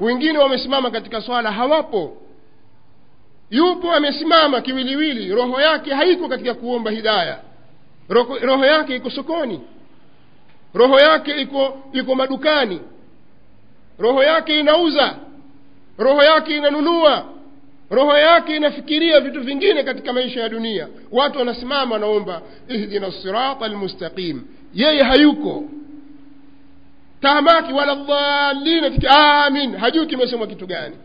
wengine 0.00 0.38
wamesimama 0.38 0.90
katika 0.90 1.20
swala 1.20 1.52
hawapo 1.52 2.21
yupo 3.52 3.92
amesimama 3.92 4.60
kiwiliwili 4.60 5.34
roho 5.34 5.60
yake 5.60 5.94
haiko 5.94 6.28
katika 6.28 6.54
kuomba 6.54 6.90
hidaya. 6.90 7.38
Roho, 8.08 8.38
roho 8.38 8.64
yake 8.64 8.96
iko 8.96 9.10
sokoni. 9.10 9.60
Roho 10.74 10.98
yake 10.98 11.40
iko 11.40 11.78
iko 11.92 12.14
madukani. 12.14 12.80
Roho 13.98 14.22
yake 14.22 14.58
inauza. 14.60 15.14
Roho 15.98 16.22
yake 16.22 16.56
inanunua. 16.56 17.24
Roho 17.90 18.18
yake 18.18 18.56
inafikiria 18.56 19.20
vitu 19.20 19.40
vingine 19.40 19.82
katika 19.82 20.12
maisha 20.12 20.40
ya 20.40 20.48
dunia. 20.48 20.88
Watu 21.10 21.38
wanasimama 21.38 21.94
wanaomba 21.94 22.42
ihdina 22.68 23.12
sirata 23.12 23.64
almustaqim. 23.64 24.42
Yeye 24.74 25.02
hayuko. 25.02 25.64
Tahamaki 27.20 27.72
wala 27.72 27.94
dhalina 27.94 28.90
amin. 29.44 29.76
Hajui 29.76 30.06
kimesomwa 30.06 30.46
kitu 30.46 30.66
gani 30.66 30.96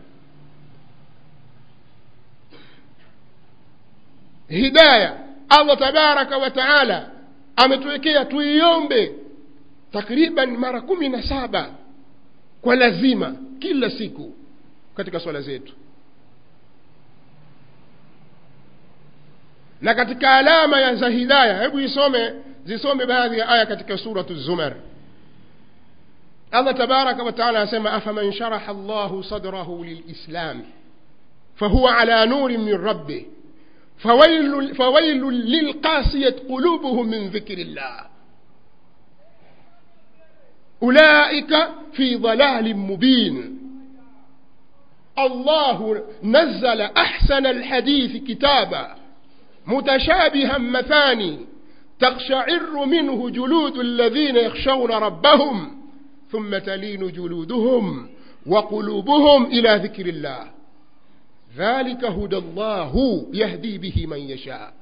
hidaya 4.48 5.16
allah 5.48 5.78
tabaraka 5.78 6.38
wa 6.38 6.50
taala 6.50 7.10
ametuwekea 7.56 8.24
tuiombe 8.24 9.12
takriban 9.92 10.56
mara 10.56 10.80
kumi 10.80 11.08
na 11.08 11.22
saba 11.22 11.70
kwa 12.62 12.76
lazima 12.76 13.36
kila 13.58 13.90
siku 13.90 14.32
katika 14.96 15.20
swala 15.20 15.40
zetu 15.40 15.72
na 19.80 19.94
katika 19.94 20.34
alama 20.36 20.80
ya 20.80 20.94
za 20.94 21.08
hidaya 21.08 21.62
hebu 21.62 21.80
isome 21.80 22.32
zisome 22.64 23.06
baadhi 23.06 23.38
ya 23.38 23.48
aya 23.48 23.66
katika 23.66 23.98
suratu 23.98 24.34
zumar 24.34 24.74
allah 26.50 26.74
tabaraka 26.76 27.22
wataala 27.22 27.60
anasema 27.60 27.92
afaman 27.92 28.32
sharaha 28.32 28.72
llahu 28.72 29.24
sadrahu 29.24 29.84
lilislam 29.84 30.62
fahuwa 31.54 31.98
ala 31.98 32.26
nurin 32.26 32.60
min 32.62 32.78
rabbih 32.84 33.24
فويل, 33.98 34.74
فويل 34.74 35.24
للقاسية 35.30 36.36
قلوبهم 36.48 37.08
من 37.08 37.28
ذكر 37.28 37.58
الله. 37.58 38.06
أولئك 40.82 41.68
في 41.92 42.16
ضلال 42.16 42.76
مبين. 42.76 43.58
الله 45.18 46.04
نزل 46.22 46.80
أحسن 46.80 47.46
الحديث 47.46 48.22
كتابا 48.22 48.96
متشابها 49.66 50.58
مثاني 50.58 51.38
تقشعر 52.00 52.84
منه 52.84 53.30
جلود 53.30 53.78
الذين 53.78 54.36
يخشون 54.36 54.90
ربهم 54.90 55.82
ثم 56.30 56.58
تلين 56.58 57.12
جلودهم 57.12 58.08
وقلوبهم 58.46 59.46
إلى 59.46 59.80
ذكر 59.84 60.06
الله. 60.06 60.57
ذلك 61.58 62.04
هدى 62.04 62.36
الله 62.36 63.26
يهدي 63.32 63.78
به 63.78 64.06
من 64.06 64.18
يشاء 64.18 64.72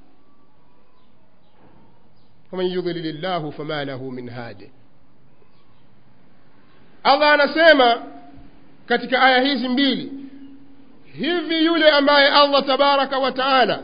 ومن 2.52 2.64
يضلل 2.66 3.06
الله 3.06 3.50
فما 3.50 3.84
له 3.84 4.10
من 4.10 4.28
هاد 4.28 4.68
allah 7.04 7.32
anasema 7.32 8.02
katika 8.86 9.22
aya 9.22 9.40
hizi 9.40 9.68
mbili 9.68 10.12
hivi 11.12 11.64
yule 11.64 11.90
ambaye 11.90 12.28
allah 12.28 12.66
tabaraka 12.66 13.18
wa 13.18 13.32
taala 13.32 13.82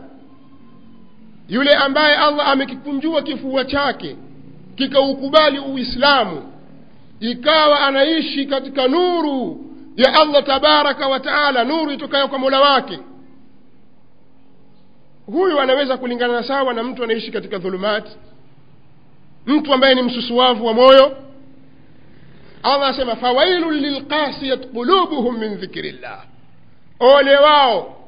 yule 1.49 1.71
ambaye 1.73 2.17
allah 2.17 2.49
amekikunjua 2.49 3.23
kifua 3.23 3.65
chake 3.65 4.17
kikaukubali 4.75 5.59
uislamu 5.59 6.53
ikawa 7.21 7.81
anaishi 7.81 8.47
katika 8.47 8.89
nuru 8.89 9.67
ya 9.97 10.15
allah 10.21 10.45
tabaraka 10.45 11.09
wa 11.09 11.21
taala 11.21 11.65
nuru 11.65 11.91
itokayo 11.91 12.29
kwa 12.29 12.39
mola 12.39 12.61
wake. 12.61 12.99
Huyu 15.27 15.61
anaweza 15.61 15.97
kulingana 15.97 16.43
sawa 16.43 16.75
na 16.75 16.83
mtu 16.83 17.05
anaishi 17.05 17.31
katika 17.33 17.59
dhulumati. 17.59 18.11
Mtu 19.47 19.75
ambaye 19.75 19.95
ni 19.95 20.03
msusuwavu 20.03 20.67
wa 20.67 20.75
moyo. 20.75 21.17
Allah 22.63 22.89
asema 22.89 23.17
fawailun 23.17 23.75
lilqasiyat 23.75 24.67
qulubuhum 24.67 25.39
min 25.39 25.57
dhikri 25.57 25.93
llah 25.93 26.25
ole 27.01 27.37
wao. 27.37 27.99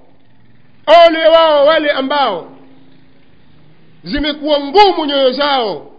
Ole 1.06 1.28
wao 1.28 1.66
wale 1.66 1.90
ambao 1.90 2.50
zimekuwa 4.04 4.60
ngumu 4.60 5.06
nyoyo 5.06 5.32
zao 5.32 5.90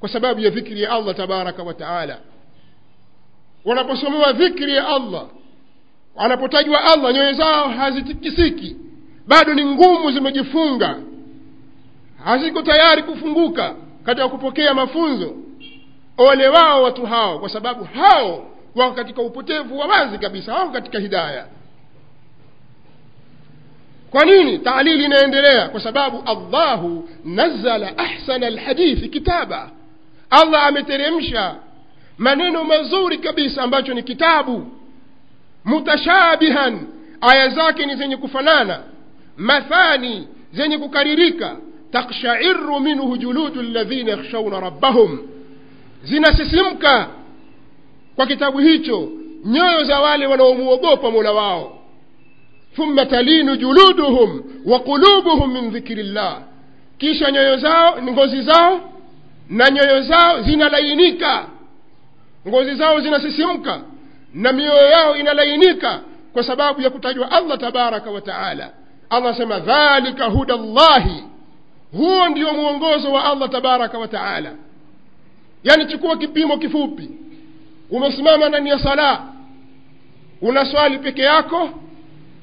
kwa 0.00 0.08
sababu 0.08 0.40
ya 0.40 0.50
dhikri 0.50 0.82
ya 0.82 0.90
allah 0.92 1.14
tabaraka 1.16 1.62
wa 1.62 1.74
taala 1.74 2.18
wanaposomewa 3.64 4.32
dhikri 4.32 4.74
ya 4.76 4.88
allah 4.88 5.26
wanapotajwa 6.14 6.84
allah 6.84 7.12
nyoyo 7.14 7.32
zao 7.32 7.68
hazitikisiki 7.68 8.76
bado 9.26 9.54
ni 9.54 9.64
ngumu 9.64 10.10
zimejifunga 10.12 10.96
haziko 12.24 12.62
tayari 12.62 13.02
kufunguka 13.02 13.74
katika 14.04 14.28
kupokea 14.28 14.74
mafunzo. 14.74 15.34
Ole 16.18 16.48
wao 16.48 16.82
watu 16.82 17.06
hao 17.06 17.38
kwa 17.38 17.48
sababu 17.48 17.84
hao 17.84 18.46
wako 18.74 18.94
katika 18.94 19.22
upotevu 19.22 19.78
wa 19.78 19.86
wazi 19.86 20.18
kabisa 20.18 20.54
wako 20.54 20.72
katika 20.72 20.98
hidaya. 20.98 21.46
Kwa 24.10 24.24
nini? 24.24 24.58
Taalili 24.58 25.04
inaendelea 25.04 25.68
kwa 25.68 25.80
sababu 25.80 26.22
allahu 26.26 27.08
nazala 27.24 27.98
ahsana 27.98 28.46
alhadithi 28.46 29.08
kitaba. 29.08 29.70
Allah 30.30 30.66
ameteremsha 30.66 31.54
maneno 32.18 32.64
mazuri 32.64 33.18
kabisa 33.18 33.62
ambacho 33.62 33.94
ni 33.94 34.02
kitabu. 34.02 34.66
Mutashabihan 35.64 36.78
aya 37.20 37.48
zake 37.48 37.86
ni 37.86 37.96
zenye 37.96 38.16
kufanana. 38.16 38.80
Mathani 39.36 40.28
zenye 40.52 40.78
kukaririka. 40.78 41.56
Takshairu 41.92 42.80
minhu 42.80 43.16
juludu 43.16 43.62
ladhina 43.62 44.10
yakhshauna 44.10 44.60
rabbahum. 44.60 45.18
Zinasisimka 46.02 47.08
kwa 48.16 48.26
kitabu 48.26 48.58
hicho 48.58 49.08
nyoyo 49.44 49.84
za 49.84 50.00
wale 50.00 50.26
wanaomuogopa 50.26 51.10
mola 51.10 51.32
wao. 51.32 51.78
Thumma 52.76 53.06
talinu 53.06 53.56
juluduhum 53.56 54.42
wa 54.66 54.80
qulubuhum 54.80 55.52
min 55.52 55.70
dhikri 55.70 56.02
llah 56.02 56.38
kisha 56.98 57.30
nyoyo 57.30 57.56
zao 57.56 58.02
ngozi 58.02 58.42
zao 58.42 58.92
na 59.50 59.70
nyoyo 59.70 60.02
zao 60.02 60.42
zinalainika 60.42 61.46
ngozi 62.48 62.74
zao 62.74 63.00
zinasisimka 63.00 63.80
na 64.34 64.52
mioyo 64.52 64.90
yao 64.90 65.16
inalainika 65.16 66.00
kwa 66.32 66.42
sababu 66.42 66.80
ya 66.80 66.90
kutajwa 66.90 67.30
allah 67.32 67.58
tabaraka 67.58 68.10
wa 68.10 68.20
taala. 68.20 68.70
Allah 69.10 69.30
asema 69.34 69.58
dhalika 69.58 70.24
huda 70.24 70.56
llahi 70.56 71.24
huo 71.92 72.28
ndio 72.28 72.52
mwongozo 72.54 73.12
wa 73.12 73.24
allah 73.24 73.50
tabaraka 73.50 73.98
wa 73.98 74.08
taala. 74.08 74.52
Yani 75.64 75.86
chukua 75.86 76.16
kipimo 76.16 76.58
kifupi. 76.58 77.10
Umesimama 77.90 78.48
ndani 78.48 78.70
ya 78.70 78.78
sala 78.78 79.22
unaswali 80.42 80.98
peke 80.98 81.22
yako 81.22 81.70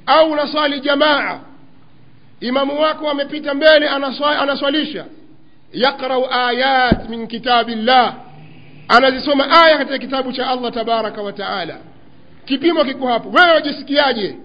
au 0.05 0.31
unaswali 0.31 0.79
jamaa? 0.79 1.39
Imamu 2.39 2.81
wako 2.81 3.09
amepita 3.09 3.53
mbele 3.53 3.89
anaswali, 3.89 4.39
anaswalisha 4.39 5.05
yaqrau 5.73 6.27
ayat 6.33 7.09
min 7.09 7.27
kitabi 7.27 7.75
llah 7.75 8.13
anazisoma 8.89 9.63
aya 9.65 9.77
katika 9.77 9.97
kitabu 9.97 10.31
cha 10.33 10.47
allah 10.49 10.71
tabaraka 10.73 11.21
wa 11.21 11.33
taala. 11.33 11.77
Kipimo 12.45 12.83
kiko 12.85 13.07
hapo. 13.07 13.29
Wewe 13.29 13.51
wajisikiaje 13.51 14.35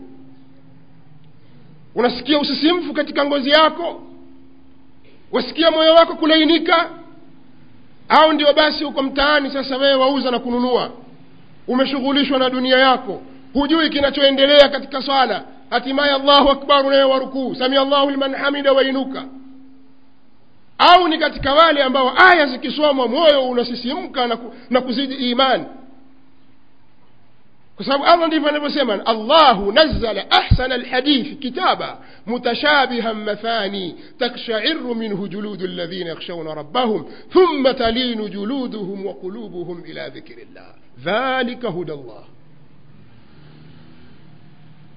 unasikia 1.94 2.38
usisimfu 2.38 2.94
katika 2.94 3.24
ngozi 3.24 3.50
yako? 3.50 4.02
Wasikia 5.33 5.70
moyo 5.70 5.94
wako 5.94 6.14
kulainika? 6.14 6.90
Au 8.09 8.33
ndio 8.33 8.52
basi 8.54 8.85
uko 8.85 9.02
mtaani 9.02 9.50
sasa 9.50 9.76
wewe 9.76 9.94
wauza 9.94 10.30
na 10.30 10.38
kununua? 10.38 10.90
Umeshughulishwa 11.68 12.38
na 12.38 12.50
dunia 12.50 12.78
yako. 12.78 13.22
Hujui 13.52 13.90
kinachoendelea 13.90 14.68
katika 14.68 15.02
swala. 15.02 15.44
Hatimaye 15.70 16.12
allahu 16.14 16.50
akbar 16.50 16.87
unawe 16.87 17.04
warukuu 17.04 17.54
samia 17.54 17.80
allahu 17.80 18.11
liman 18.11 18.35
hamida 18.35 18.72
wainuka 18.72 19.24
au 20.78 21.08
ni 21.08 21.18
katika 21.18 21.54
wale 21.54 21.82
ambao 21.82 22.12
aya 22.30 22.46
zikisomwa 22.46 23.08
moyo 23.08 23.48
unasisimka 23.48 24.26
na, 24.26 24.37
ku, 24.37 24.54
na 24.70 24.80
kuzidi 24.80 25.14
imani 25.14 25.64
kwa 27.76 27.84
sababu 27.84 28.04
allah 28.04 28.26
ndivyo 28.26 28.48
anavyosema 28.48 29.06
allahu 29.06 29.72
nazala 29.72 30.30
ahsana 30.30 30.74
alhadithi 30.74 31.34
kitaba 31.37 31.98
mutashabihan 32.26 33.16
mathani 33.24 33.96
takshairu 34.18 34.94
minhu 34.94 35.28
juludu 35.28 35.64
alladhina 35.64 36.10
yakhshawna 36.10 36.54
rabbahum 36.54 37.04
thumma 37.32 37.74
talinu 37.74 38.28
juluduhum 38.28 39.06
wa 39.06 39.14
qulubuhum 39.14 39.82
ila 39.87 40.08
dhikri 40.08 40.48
llah 40.54 40.74
dhalika 40.98 41.68
huda 41.68 41.94
llah 41.94 42.24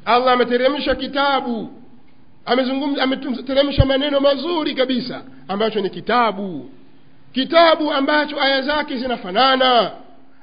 allah 0.05 0.33
ameteremsha 0.33 0.95
kitabu 0.95 1.69
amezungumza 2.47 3.03
ameteremsha 3.03 3.85
maneno 3.85 4.19
mazuri 4.19 4.75
kabisa 4.75 5.21
ambacho 5.47 5.81
ni 5.81 5.89
kitabu. 5.89 6.69
Kitabu 7.33 7.91
ambacho 7.93 8.41
aya 8.41 8.61
zake 8.61 8.97
zinafanana 8.97 9.91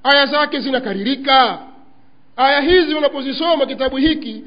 aya 0.02 0.26
zake 0.26 0.60
zinakaririka 0.60 1.58
aya 2.36 2.60
hizi 2.60 2.94
unapozisoma 2.94 3.66
kitabu 3.66 3.96
hiki 3.96 4.44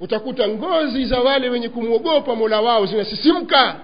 utakuta 0.00 0.48
ngozi 0.48 1.04
za 1.06 1.20
wale 1.20 1.48
wenye 1.48 1.68
kumwogopa 1.68 2.34
mola 2.34 2.60
wao 2.60 2.86
zinasisimka. 2.86 3.76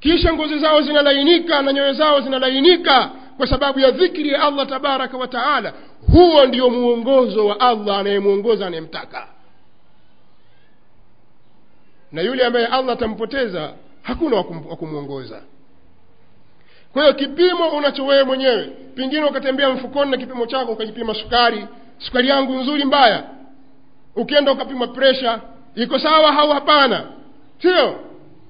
Kisha 0.00 0.32
ngozi 0.34 0.58
zao 0.58 0.80
zinalainika 0.82 1.62
na 1.62 1.72
nyoyo 1.72 1.92
zao 1.92 2.20
zinalainika 2.20 3.10
kwa 3.36 3.46
sababu 3.46 3.80
ya 3.80 3.90
dhikri 3.90 4.28
ya 4.28 4.42
allah 4.42 4.66
tabaraka 4.66 5.16
wa 5.16 5.28
taala. 5.28 5.72
Huo 6.12 6.46
ndio 6.46 6.70
mwongozo 6.70 7.46
wa 7.46 7.60
allah 7.60 7.98
anayemwongoza 7.98 8.66
anayemtaka 8.66 9.28
na 12.14 12.22
yule 12.22 12.44
ambaye 12.46 12.66
allah 12.66 12.92
atampoteza 12.92 13.72
hakuna 14.02 14.36
wa 14.36 14.44
kumwongoza 14.76 15.42
kwa 16.92 17.02
hiyo 17.02 17.14
kipimo 17.14 17.68
unacho 17.68 18.06
wewe 18.06 18.24
mwenyewe 18.24 18.64
pengine 18.94 19.24
ukatembea 19.24 19.70
mfukoni 19.70 20.10
na 20.10 20.16
kipimo 20.16 20.46
chako 20.46 20.72
ukajipima 20.72 21.14
sukari 21.14 21.66
sukari 21.98 22.28
yangu 22.28 22.54
nzuri 22.54 22.84
mbaya 22.84 23.24
ukienda 24.16 24.52
ukapima 24.52 24.86
presha 24.86 25.40
iko 25.74 25.98
sawa 25.98 26.38
au 26.38 26.50
hapana? 26.50 27.04
Sio. 27.62 28.00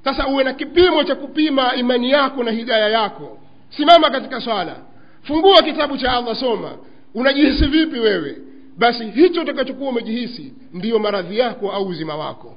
Sasa 0.04 0.26
uwe 0.26 0.44
na 0.44 0.52
kipimo 0.52 1.04
cha 1.04 1.14
kupima 1.14 1.74
imani 1.74 2.10
yako 2.10 2.44
na 2.44 2.50
hidaya 2.50 2.88
yako. 2.88 3.38
Simama 3.76 4.10
katika 4.10 4.40
swala. 4.40 4.76
Fungua 5.22 5.62
kitabu 5.62 5.98
cha 5.98 6.12
allah 6.12 6.36
soma. 6.36 6.70
Unajihisi 7.14 7.66
vipi 7.66 7.98
wewe? 7.98 8.36
Basi 8.78 9.10
hicho 9.10 9.42
utakachokuwa 9.42 9.90
umejihisi 9.90 10.54
ndiyo 10.72 10.98
maradhi 10.98 11.38
yako 11.38 11.72
au 11.72 11.86
uzima 11.86 12.16
wako 12.16 12.56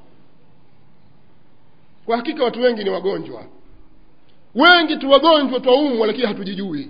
kwa 2.07 2.17
hakika 2.17 2.43
watu 2.43 2.61
wengi 2.61 2.83
ni 2.83 2.89
wagonjwa. 2.89 3.43
Wengi 4.55 4.95
tu 4.97 5.09
wagonjwa 5.09 5.59
twaumwa 5.59 6.07
lakini 6.07 6.27
hatujijui. 6.27 6.89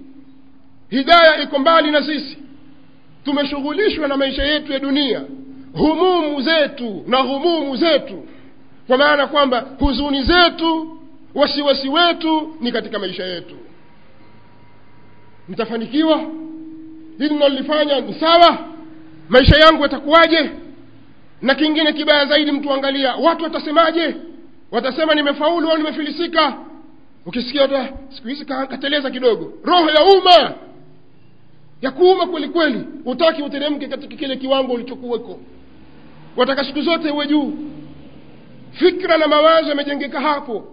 Hidaya 0.90 1.42
iko 1.44 1.60
mbali 1.60 1.92
na 1.92 2.04
sisi. 2.04 2.38
Tumeshughulishwa 3.26 4.08
na 4.08 4.18
maisha 4.18 4.44
yetu 4.44 4.72
ya 4.74 4.80
dunia 4.80 5.22
humumu 5.74 6.42
zetu 6.42 7.04
na 7.08 7.18
humumu 7.18 7.76
zetu 7.78 8.26
kwa 8.88 8.98
maana 8.98 9.28
kwamba 9.28 9.66
huzuni 9.80 10.24
zetu 10.24 10.98
wasiwasi 11.36 11.90
wetu 11.90 12.56
ni 12.62 12.72
katika 12.72 13.00
maisha 13.00 13.24
yetu. 13.26 13.56
Nitafanikiwa? 15.48 16.22
Hili 17.18 17.36
nalolifanya 17.36 18.00
ni 18.02 18.14
sawa? 18.14 18.58
Maisha 19.30 19.56
yangu 19.58 19.84
yatakuwaje? 19.84 20.50
Na 21.42 21.56
kingine 21.56 21.94
kibaya 21.94 22.26
zaidi 22.26 22.52
mtu 22.52 22.74
angalia 22.74 23.16
watu 23.16 23.44
watasemaje 23.44 24.16
watasema 24.72 25.16
nimefaulu 25.16 25.70
au 25.72 25.78
nimefilisika? 25.78 26.58
Ukisikia 27.26 27.62
wata 27.62 27.90
siku 28.10 28.28
hizi 28.28 28.46
kateleza 28.46 29.12
kidogo. 29.12 29.54
Roho 29.64 29.90
ya 29.90 30.04
umma! 30.04 30.54
Ya 31.82 31.92
kuuma 31.92 32.26
kweli 32.48 32.84
utaki 33.06 33.42
uteremke 33.44 33.88
katika 33.88 34.16
kile 34.16 34.36
kiwango 34.36 34.74
ulichokuweko. 34.74 35.40
Wataka 36.38 36.64
siku 36.64 36.82
zote 36.82 37.12
uwe 37.12 37.28
juu. 37.28 37.54
Fikra 38.72 39.18
na 39.18 39.28
mawazo 39.28 39.70
yamejengeka 39.70 40.22
hapo. 40.22 40.64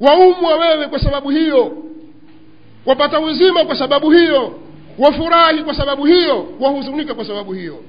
Waumwa 0.00 0.56
wewe 0.56 0.86
kwa 0.86 0.98
sababu 0.98 1.30
hiyo. 1.30 1.76
Wapata 2.86 3.20
uzima 3.20 3.64
kwa 3.64 3.76
sababu 3.78 4.10
hiyo. 4.10 4.60
Wafurahi 4.98 5.62
kwa 5.62 5.74
sababu 5.74 6.04
hiyo. 6.06 6.48
Wahuzunika 6.60 7.14
kwa 7.14 7.24
sababu 7.24 7.52
hiyo. 7.52 7.84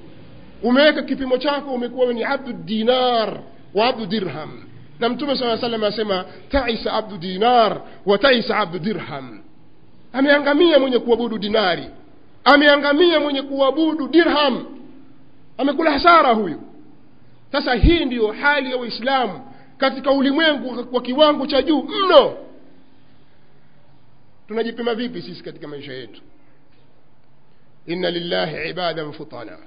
Umeweka 0.64 1.02
kipimo 1.02 1.38
chako 1.38 1.72
umekuwa 1.72 2.14
ni 2.14 2.24
abdu 2.24 2.54
dinar 2.54 3.40
wa 3.74 3.88
abdu 3.88 4.06
dirham 4.06 4.50
na 5.00 5.10
mtume 5.10 5.36
saa 5.38 5.58
salam 5.58 5.84
asema 5.84 6.26
taisa 6.52 6.94
abdu 6.94 7.18
dinar 7.18 7.82
wa 8.06 8.18
taisa 8.18 8.58
abdu 8.58 8.80
dirham. 8.80 9.42
Ameangamia 10.14 10.80
mwenye 10.80 11.00
kuabudu 11.00 11.38
dinari. 11.38 11.90
Ameangamia 12.44 13.20
mwenye 13.20 13.42
kuabudu 13.42 14.08
dirham. 14.08 14.66
Amekula 15.58 15.92
hasara 15.92 16.30
huyu. 16.34 16.62
Sasa 17.52 17.74
hii 17.74 18.06
ndiyo 18.06 18.32
hali 18.32 18.72
ya 18.72 18.78
uislamu 18.78 19.42
katika 19.78 20.12
ulimwengu 20.12 20.84
kwa 20.86 21.02
kiwango 21.02 21.48
cha 21.48 21.62
juu 21.62 21.84
mno. 21.84 22.38
Tunajipima 24.48 24.96
vipi 24.96 25.22
sisi 25.22 25.44
katika 25.44 25.68
maisha 25.68 25.94
yetu? 25.94 26.22
Inna 27.86 28.12
lillahi 28.12 28.70
ibadan 28.70 29.12
futana. 29.14 29.58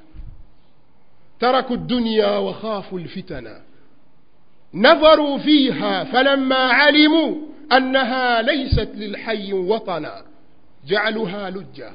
Taraku 1.38 1.76
dunya 1.76 2.26
wa 2.28 2.54
khafu 2.54 2.98
lfitana 2.98 3.60
نظروا 4.74 5.38
فيها 5.38 6.04
فلما 6.04 6.56
علموا 6.56 7.34
أنها 7.72 8.42
ليست 8.42 8.88
للحي 8.94 9.52
وطنا 9.52 10.22
جعلها 10.86 11.50
لجة 11.50 11.92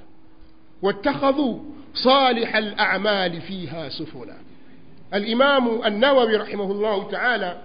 واتخذوا 0.81 1.59
صالح 1.93 2.55
الأعمال 2.55 3.41
فيها 3.41 3.89
سفنا 3.89 4.37
الإمام 5.13 5.85
النووي 5.85 6.35
رحمه 6.35 6.71
الله 6.71 7.11
تعالى 7.11 7.61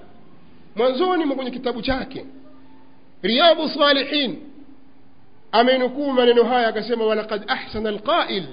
منزوني 0.77 1.25
مقول 1.25 1.48
كتاب 1.48 1.83
شاك 1.85 2.25
رياض 3.25 3.61
الصالحين 3.61 4.40
أمين 5.55 5.88
كوما 5.88 6.22
لنهاية 6.22 6.70
كسيما 6.70 7.05
ولقد 7.05 7.44
أحسن 7.51 7.87
القائل. 7.87 8.44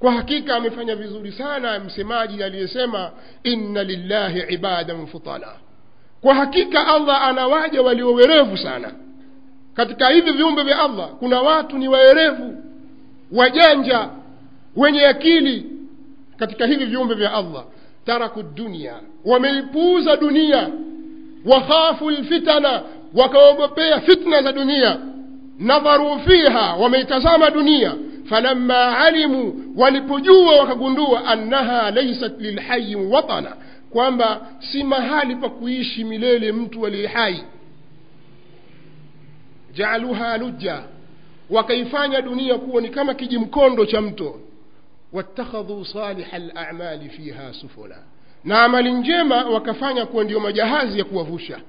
وحقيقة 0.00 0.58
من 0.58 0.70
فنيا 0.70 0.94
بزور 0.94 1.30
سانا 1.30 1.78
مسماجي 1.78 2.46
إن 3.46 3.78
لله 3.78 4.46
عبادا 4.50 5.04
فطلا 5.04 5.63
kwa 6.24 6.34
hakika 6.34 6.86
allah 6.86 7.22
anawaja 7.22 7.82
waliowerevu 7.82 8.56
sana 8.58 8.92
katika 9.74 10.08
hivi 10.08 10.30
viumbe 10.32 10.62
vya 10.62 10.78
allah 10.82 11.08
kuna 11.08 11.40
watu 11.42 11.78
ni 11.78 11.88
waerevu 11.88 12.56
wajanja 13.32 14.08
wenye 14.76 15.06
akili 15.06 15.66
katika 16.36 16.66
hivi 16.66 16.84
viumbe 16.84 17.14
vya 17.14 17.34
allah 17.34 17.64
taraku 18.06 18.42
dunia 18.42 18.94
wameipuuza 19.24 20.16
dunia 20.16 20.68
wakhafu 21.46 22.10
lfitana 22.10 22.82
wakaogopea 23.14 24.00
fitna 24.00 24.42
za 24.42 24.52
dunia 24.52 24.96
nadharu 25.58 26.18
fiha 26.20 26.74
wameitazama 26.76 27.50
dunia 27.50 27.94
falamma 28.24 28.98
alimu 28.98 29.64
walipojua 29.76 30.56
wakagundua 30.60 31.24
annaha 31.24 31.90
laysat 31.90 32.40
lilhayi 32.40 32.94
watana 32.96 33.56
kwamba 33.94 34.46
si 34.58 34.84
mahali 34.84 35.36
pa 35.36 35.48
kuishi 35.48 36.04
milele 36.04 36.52
mtu 36.52 36.86
aliye 36.86 37.06
hai. 37.06 37.44
Jaaluha 39.74 40.36
lujja 40.38 40.82
wakaifanya 41.50 42.22
dunia 42.22 42.58
kuwa 42.58 42.82
ni 42.82 42.88
kama 42.88 43.14
kijimkondo 43.14 43.86
cha 43.86 44.00
mto. 44.00 44.40
Wattakhadhu 45.12 45.84
saliha 45.84 46.38
lamali 46.38 47.08
fiha 47.08 47.52
sufula 47.52 47.96
na 48.44 48.62
amali 48.64 48.92
njema 48.92 49.44
wakafanya 49.44 50.06
kuwa 50.06 50.24
ndio 50.24 50.40
majahazi 50.40 50.98
ya 50.98 51.04
kuwavusha. 51.04 51.60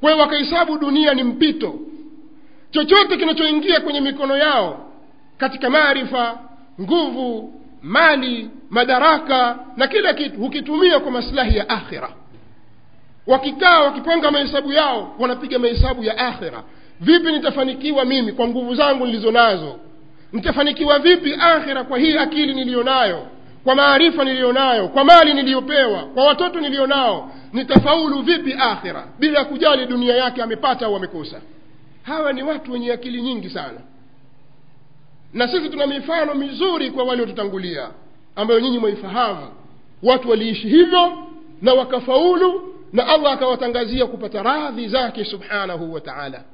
Kwa 0.00 0.10
hiyo 0.10 0.22
wakahesabu 0.22 0.78
dunia 0.78 1.14
ni 1.14 1.22
mpito. 1.24 1.78
Chochote 2.70 3.16
kinachoingia 3.16 3.80
kwenye 3.80 4.00
mikono 4.00 4.36
yao 4.36 4.90
katika 5.38 5.70
maarifa 5.70 6.38
nguvu 6.80 7.52
mali 7.84 8.50
madaraka 8.70 9.58
na 9.76 9.86
kila 9.88 10.14
kitu 10.14 10.40
hukitumia 10.40 11.00
kwa 11.00 11.10
maslahi 11.12 11.56
ya 11.58 11.68
akhira. 11.68 12.08
Wakikaa 13.26 13.80
wakipanga 13.80 14.30
mahesabu 14.30 14.72
yao 14.72 15.14
wanapiga 15.18 15.58
mahesabu 15.58 16.04
ya 16.04 16.18
akhira. 16.18 16.62
Vipi 17.00 17.32
nitafanikiwa 17.32 18.04
mimi 18.04 18.32
kwa 18.32 18.48
nguvu 18.48 18.74
zangu 18.74 19.06
nilizo 19.06 19.30
nazo? 19.32 19.76
Nitafanikiwa 20.32 20.98
vipi 20.98 21.34
akhira 21.40 21.84
kwa 21.84 21.98
hii 21.98 22.16
akili 22.18 22.54
niliyo 22.54 22.82
nayo 22.82 23.26
kwa 23.64 23.74
maarifa 23.74 24.24
niliyo 24.24 24.52
nayo 24.52 24.88
kwa 24.88 25.04
mali 25.04 25.34
niliyopewa 25.34 25.98
kwa 26.04 26.24
watoto 26.24 26.60
nilionao 26.60 27.30
nitafaulu 27.52 28.22
vipi 28.22 28.52
akhira? 28.60 29.04
Bila 29.18 29.44
kujali 29.44 29.86
dunia 29.86 30.16
yake 30.16 30.42
amepata 30.42 30.86
au 30.86 30.96
amekosa. 30.96 31.40
Hawa 32.02 32.32
ni 32.32 32.42
watu 32.42 32.72
wenye 32.72 32.92
akili 32.92 33.22
nyingi 33.22 33.50
sana 33.50 33.78
na 35.34 35.48
sisi 35.48 35.68
tuna 35.68 35.86
mifano 35.86 36.34
mizuri 36.34 36.90
kwa 36.90 36.98
wale 37.04 37.10
waliotutangulia 37.10 37.90
ambayo 38.36 38.60
nyinyi 38.60 38.78
mwaifahamu. 38.78 39.48
Watu 40.02 40.30
waliishi 40.30 40.68
hivyo 40.68 41.12
na 41.62 41.74
wakafaulu 41.74 42.74
na 42.92 43.06
allah 43.06 43.32
akawatangazia 43.32 44.06
kupata 44.06 44.42
radhi 44.42 44.88
zake 44.88 45.24
subhanahu 45.24 45.92
wa 45.92 46.00
taala. 46.00 46.44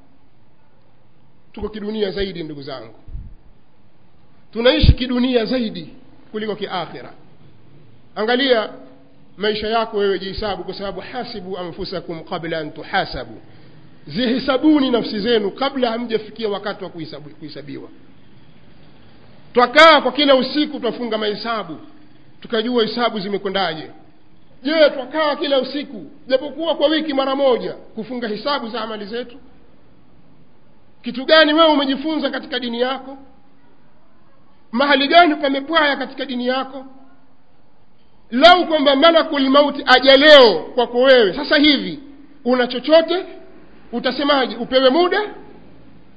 Tuko 1.52 1.68
kidunia 1.68 2.10
zaidi 2.10 2.42
ndugu 2.42 2.62
zangu. 2.62 2.94
Tunaishi 4.52 4.92
kidunia 4.92 5.44
zaidi 5.44 5.88
kuliko 6.32 6.56
kiakhira. 6.56 7.12
Angalia 8.16 8.70
maisha 9.36 9.68
yako 9.68 9.96
wewe 9.96 10.18
jihisabu 10.18 10.64
kwa 10.64 10.74
sababu 10.74 11.00
hasibu 11.00 11.58
anfusakum 11.58 12.20
qabla 12.24 12.58
an 12.58 12.70
tuhasabu. 12.72 13.40
Zihisabuni 14.06 14.90
nafsi 14.90 15.20
zenu 15.20 15.50
kabla 15.50 15.90
hamjafikia 15.90 16.48
wakati 16.48 16.84
wa 16.84 16.90
kuhisabiwa 17.40 17.88
twakaa 19.52 20.00
kwa 20.00 20.12
kila 20.12 20.34
usiku 20.34 20.80
twafunga 20.80 21.18
mahesabu 21.18 21.76
tukajua 22.40 22.82
hesabu 22.82 23.20
zimekwendaje. 23.20 23.90
Je 24.62 24.90
twakaa 24.90 25.36
kila 25.36 25.60
usiku 25.60 26.06
japokuwa 26.26 26.74
kwa 26.74 26.88
wiki 26.88 27.14
mara 27.14 27.36
moja 27.36 27.72
kufunga 27.72 28.28
hesabu 28.28 28.68
za 28.68 28.80
amali 28.80 29.04
zetu? 29.06 29.36
Kitu 31.02 31.24
gani 31.24 31.52
wewe 31.52 31.72
umejifunza 31.72 32.30
katika 32.30 32.58
dini 32.58 32.80
yako? 32.80 33.18
Mahali 34.72 35.08
gani 35.08 35.36
pamepwaya 35.36 35.96
katika 35.96 36.24
dini 36.24 36.46
yako? 36.46 36.84
Lau 38.30 38.66
kwamba 38.66 38.96
malakul 38.96 39.50
mauti 39.50 39.84
aja 39.86 40.16
leo 40.16 40.58
kwako 40.74 41.00
wewe 41.00 41.34
sasa 41.34 41.56
hivi 41.56 42.00
una 42.44 42.66
chochote? 42.66 43.26
Utasemaje? 43.92 44.56
Upewe 44.56 44.90
muda 44.90 45.22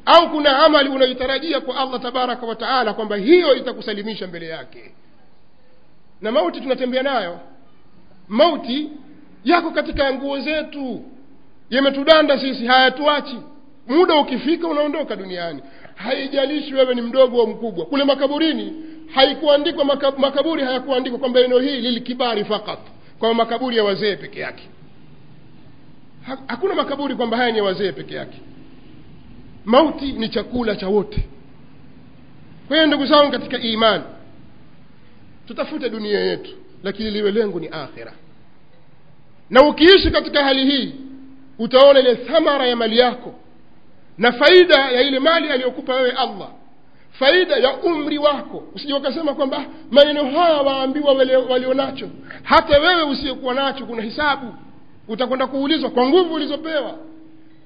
au 0.05 0.29
kuna 0.31 0.59
amali 0.65 0.89
unaitarajia 0.89 1.61
kwa 1.61 1.77
allah 1.77 2.01
tabaraka 2.01 2.45
wa 2.45 2.55
taala 2.55 2.93
kwamba 2.93 3.15
hiyo 3.15 3.55
itakusalimisha 3.55 4.27
mbele 4.27 4.47
yake. 4.47 4.91
Na 6.21 6.31
mauti 6.31 6.61
tunatembea 6.61 7.03
nayo. 7.03 7.39
Mauti 8.27 8.89
yako 9.45 9.71
katika 9.71 10.13
nguo 10.13 10.39
zetu. 10.39 11.01
Yametudanda 11.69 12.39
sisi 12.39 12.65
hayatuachi. 12.65 13.37
Muda 13.87 14.15
ukifika 14.15 14.67
unaondoka 14.67 15.15
duniani. 15.15 15.61
Haijalishi 15.95 16.73
wewe 16.75 16.95
ni 16.95 17.01
mdogo 17.01 17.41
au 17.41 17.47
mkubwa. 17.47 17.85
Kule 17.85 18.03
makaburini 18.03 18.73
haikuandikwa 19.13 19.85
makaburi 20.17 20.63
hayakuandikwa 20.63 21.19
kwamba 21.19 21.39
eneo 21.39 21.59
hili 21.59 21.81
lilikibari 21.81 22.45
fakat 22.45 22.79
kwamba 23.19 23.43
makaburi 23.43 23.77
ya 23.77 23.83
wazee 23.83 24.15
peke 24.15 24.39
yake. 24.39 24.69
Hakuna 26.47 26.75
makaburi 26.75 27.15
kwamba 27.15 27.37
haya 27.37 27.51
ni 27.51 27.57
ya 27.57 27.63
wazee 27.63 27.91
peke 27.91 28.15
yake 28.15 28.37
mauti 29.65 30.11
ni 30.11 30.29
chakula 30.29 30.75
cha 30.75 30.87
wote. 30.87 31.25
Kwa 32.67 32.75
hiyo 32.77 32.87
ndugu 32.87 33.05
zangu 33.05 33.31
katika 33.31 33.57
imani 33.57 34.03
tutafute 35.47 35.89
dunia 35.89 36.19
yetu 36.19 36.51
lakini 36.83 37.11
liwe 37.11 37.31
lengo 37.31 37.59
ni 37.59 37.67
akhira. 37.67 38.13
Na 39.49 39.61
ukiishi 39.67 40.11
katika 40.11 40.43
hali 40.43 40.65
hii 40.71 40.95
utaona 41.59 41.99
ile 41.99 42.15
thamara 42.15 42.67
ya 42.67 42.75
mali 42.75 42.97
yako 42.97 43.33
na 44.17 44.31
faida 44.31 44.75
ya 44.91 45.01
ile 45.01 45.19
mali 45.19 45.47
aliyokupa 45.49 45.95
wewe 45.95 46.11
allah. 46.11 46.49
Faida 47.11 47.55
ya 47.55 47.73
umri 47.77 48.17
wako. 48.17 48.63
Usije 48.75 48.93
ukasema 48.93 49.33
kwamba 49.33 49.57
"Ah, 49.57 49.65
maneno 49.91 50.23
haya 50.31 50.61
waambiwa 50.61 51.13
walionacho. 51.49 52.09
Hata 52.43 52.79
wewe 52.79 53.03
usiyekuwa 53.03 53.53
nacho 53.53 53.85
kuna 53.85 54.01
hisabu. 54.01 54.53
Utakwenda 55.07 55.47
kuulizwa 55.47 55.89
kwa 55.89 56.05
nguvu 56.09 56.33
ulizopewa 56.33 56.95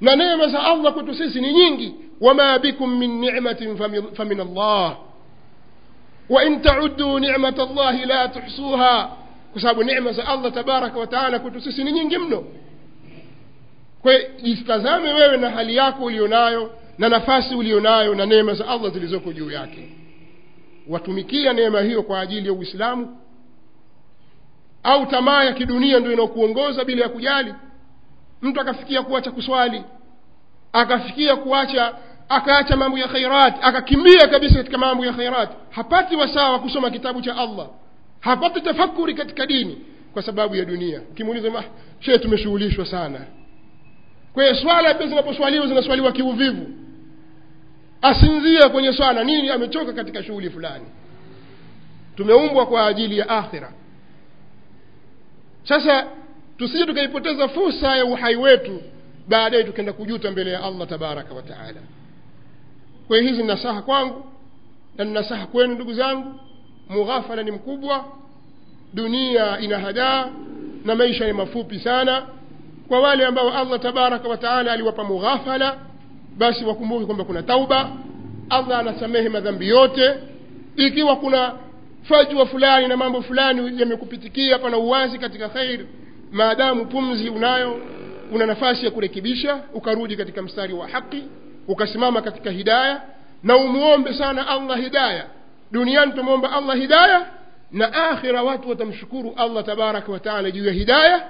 na 0.01 0.15
neema 0.15 0.47
za 0.47 0.63
allah 0.63 0.93
kwetu 0.93 1.15
sisi 1.15 1.41
ni 1.41 1.53
nyingi. 1.53 1.95
Wama 2.21 2.59
bikum 2.59 2.97
min 2.99 3.19
nimatin 3.19 3.77
famin 4.15 4.39
allah 4.39 4.97
wain 6.29 6.61
tauduu 6.61 7.19
nimat 7.19 7.57
llahi 7.57 8.05
la 8.05 8.27
tuhsuha. 8.27 9.11
Kwa 9.51 9.61
sababu 9.61 9.83
neema 9.83 10.11
za 10.11 10.27
allah 10.27 10.53
tabaraka 10.53 10.99
wataala 10.99 11.39
kwetu 11.39 11.61
sisi 11.61 11.83
ni 11.83 11.91
nyingi 11.91 12.17
mno. 12.17 12.43
Kwa 14.01 14.13
jitazame 14.43 15.13
wewe 15.13 15.37
na 15.37 15.49
hali 15.49 15.75
yako 15.75 16.03
ulionayo 16.05 16.71
na 16.97 17.09
nafasi 17.09 17.55
ulionayo 17.55 18.15
na 18.15 18.25
neema 18.25 18.53
za 18.53 18.67
allah 18.67 18.91
zilizoko 18.93 19.33
juu 19.33 19.51
yake. 19.51 19.89
Watumikia 20.89 21.53
neema 21.53 21.81
hiyo 21.81 22.03
kwa 22.03 22.19
ajili 22.19 22.47
ya 22.47 22.53
uislamu. 22.53 23.17
Au 24.83 25.05
tamaa 25.05 25.43
ya 25.43 25.53
kidunia 25.53 25.99
ndio 25.99 26.13
inaokuongoza 26.13 26.85
bila 26.85 27.03
ya 27.03 27.09
kujali 27.09 27.53
mtu 28.41 28.61
akafikia 28.61 29.01
kuacha 29.01 29.31
kuswali 29.31 29.83
akafikia 30.73 31.35
kuacha 31.35 31.93
akaacha 32.29 32.75
mambo 32.77 32.97
ya 32.97 33.07
khairat 33.07 33.55
akakimbia 33.61 34.27
kabisa 34.27 34.55
katika 34.55 34.77
mambo 34.77 35.05
ya 35.05 35.13
khairat 35.13 35.49
hapati 35.69 36.15
wasaa 36.15 36.49
wa 36.51 36.59
kusoma 36.59 36.89
kitabu 36.89 37.21
cha 37.21 37.37
allah 37.37 37.67
hapati 38.19 38.61
tafakuri 38.61 39.13
katika 39.13 39.45
dini 39.45 39.77
kwa 40.13 40.21
sababu 40.23 40.55
ya 40.55 40.65
dunia. 40.65 41.01
Ukimuuliza 41.11 41.59
"Ah, 41.59 41.63
shehe 41.99 42.17
tumeshughulishwa 42.17 42.85
sana. 42.85 43.19
Kwa 44.33 44.55
swala 44.55 44.93
pia 44.93 45.07
zinaposwaliwa 45.07 45.67
zinaswaliwa 45.67 46.11
kiuvivu. 46.11 46.67
Asinzia 48.01 48.69
kwenye 48.69 48.93
swala 48.93 49.23
nini? 49.23 49.49
Amechoka 49.49 49.93
katika 49.93 50.23
shughuli 50.23 50.49
fulani. 50.49 50.85
Tumeumbwa 52.15 52.65
kwa 52.65 52.87
ajili 52.87 53.17
ya 53.17 53.29
akhira. 53.29 53.71
Sasa 55.63 56.07
tusije 56.57 56.85
tukaipoteza 56.85 57.47
fursa 57.47 57.97
ya 57.97 58.05
uhai 58.05 58.35
wetu 58.35 58.81
baadaye 59.27 59.63
tukaenda 59.63 59.93
kujuta 59.93 60.31
mbele 60.31 60.51
ya 60.51 60.63
allah 60.63 60.87
tabaraka 60.87 61.33
wa 61.33 61.41
taala. 61.41 61.81
Kwa 63.07 63.17
hiyo 63.17 63.29
hizi 63.31 63.43
nasaha 63.43 63.81
kwangu 63.81 64.25
na 64.97 65.05
nasaha 65.05 65.45
kwenu 65.45 65.73
ndugu 65.75 65.93
zangu. 65.93 66.39
Mughafala 66.89 67.43
ni 67.43 67.51
mkubwa 67.51 68.05
dunia 68.93 69.59
ina 69.59 69.79
hadaa 69.79 70.29
na 70.85 70.95
maisha 70.95 71.25
ni 71.27 71.33
mafupi 71.33 71.79
sana. 71.79 72.25
Kwa 72.87 72.99
wale 72.99 73.25
ambao 73.25 73.53
allah 73.53 73.79
tabaraka 73.79 74.27
wa 74.27 74.37
taala 74.37 74.71
aliwapa 74.71 75.03
mughafala 75.03 75.77
basi 76.37 76.65
wakumbuke 76.65 77.05
kwamba 77.05 77.23
kuna 77.23 77.43
tauba. 77.43 77.89
Allah 78.49 78.79
anasamehe 78.79 79.29
madhambi 79.29 79.67
yote. 79.67 80.13
Ikiwa 80.75 81.15
kuna 81.15 81.53
fajwa 82.03 82.45
fulani 82.45 82.87
na 82.87 82.97
mambo 82.97 83.21
fulani 83.21 83.79
yamekupitikia 83.81 84.59
pana 84.59 84.77
uwazi 84.77 85.17
katika 85.19 85.49
khair 85.49 85.79
maadamu 86.31 86.85
pumzi 86.85 87.29
unayo 87.29 87.79
una 88.31 88.45
nafasi 88.45 88.85
ya 88.85 88.91
kurekebisha 88.91 89.59
ukarudi 89.73 90.15
katika 90.17 90.41
mstari 90.41 90.73
wa 90.73 90.87
haki 90.87 91.23
ukasimama 91.67 92.21
katika 92.21 92.51
hidaya 92.51 93.01
na 93.43 93.57
umuombe 93.57 94.13
sana 94.13 94.47
allah 94.47 94.77
hidaya 94.79 95.25
duniani 95.71 96.11
tumwomba 96.11 96.51
allah 96.51 96.75
hidaya 96.77 97.25
na 97.71 97.93
akhira 98.09 98.43
watu 98.43 98.69
watamshukuru 98.69 99.33
allah 99.37 99.63
tabaraka 99.65 100.11
wa 100.11 100.19
taala 100.19 100.51
juu 100.51 100.65
ya 100.65 100.73
hidaya 100.73 101.27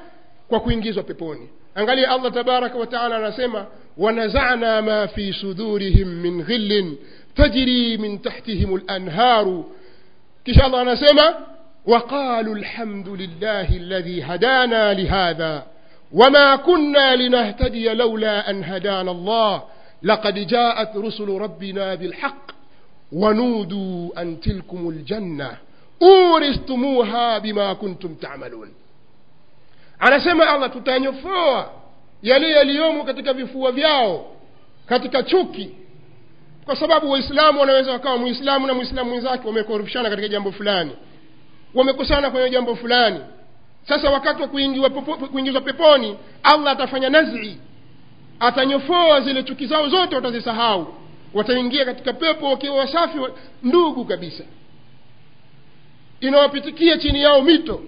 kwa 0.48 0.60
kuingizwa 0.60 1.04
peponi 1.04 1.50
angalia 1.76 2.10
allah 2.10 2.34
tabaraka 2.34 2.78
wa 2.78 2.88
taala 2.88 3.16
anasema 3.18 3.66
wanazana 3.98 4.82
ma 4.82 5.08
fi 5.08 5.34
sudurihim 5.34 6.08
min 6.22 6.44
ghillin 6.44 6.98
tajri 7.36 7.98
min 7.98 8.20
tahtihim 8.20 8.80
lanharu 8.88 9.72
kisha 10.44 10.66
allah 10.66 10.82
anasema 10.82 11.36
وقالوا 11.88 12.56
الحمد 12.56 13.08
لله 13.10 13.70
الذي 13.78 14.24
هدانا 14.24 14.94
لهذا 14.94 15.64
وما 16.14 16.56
كنا 16.56 17.16
لنهتدي 17.16 17.90
لولا 17.94 18.50
أن 18.50 18.64
هدانا 18.64 19.12
الله. 19.12 19.64
لقد 20.04 20.34
جاءت 20.34 20.98
رسل 20.98 21.30
ربنا 21.30 21.96
بالحق 21.96 22.52
ونودوا 23.12 24.22
أن 24.22 24.40
تلكم 24.42 24.90
الجنة. 24.90 25.52
أورثتموها 26.02 27.38
بما 27.38 27.74
كنتم 27.74 28.14
تعملون. 28.16 28.70
على 30.02 30.20
سمع 30.20 30.56
الله 30.56 30.68
تتنفوا 30.68 31.64
يلي 32.24 32.62
اليوم 32.62 33.12
كتك 33.12 33.44
فوا 33.46 33.70
بياو 33.70 34.22
كتك 34.90 35.14
تشوكي 35.14 35.70
kwa 36.66 36.76
sababu 36.76 37.12
waislamu 37.12 37.60
wanaweza 37.60 37.92
wakawa 37.92 38.18
muislamu 38.18 38.68
na 38.68 38.74
muislamu 38.74 39.10
mwenzake 39.10 39.48
wamekorupshana 39.48 40.10
katika 40.10 40.28
jambo 40.28 40.52
fulani. 40.52 40.92
Wamekosana 41.78 42.30
kwenye 42.32 42.50
jambo 42.50 42.76
fulani. 42.76 43.20
Sasa 43.88 44.10
wakati 44.10 44.42
wa 44.42 44.48
kuingizwa 45.32 45.62
peponi 45.62 46.18
allah 46.44 46.72
atafanya 46.74 47.10
nazi. 47.10 47.58
Atanyofoa 48.40 49.22
zile 49.22 49.44
chuki 49.44 49.66
zao 49.68 49.90
zote 49.90 50.16
watazisahau. 50.16 50.94
Wataingia 51.34 51.86
katika 51.86 52.14
pepo 52.14 52.46
wakiwa 52.50 52.76
wasafi 52.76 53.20
wa- 53.20 53.32
ndugu 53.64 54.06
kabisa. 54.06 54.44
Inawapitikia 56.22 56.98
chini 56.98 57.22
yao 57.22 57.42
mito. 57.42 57.82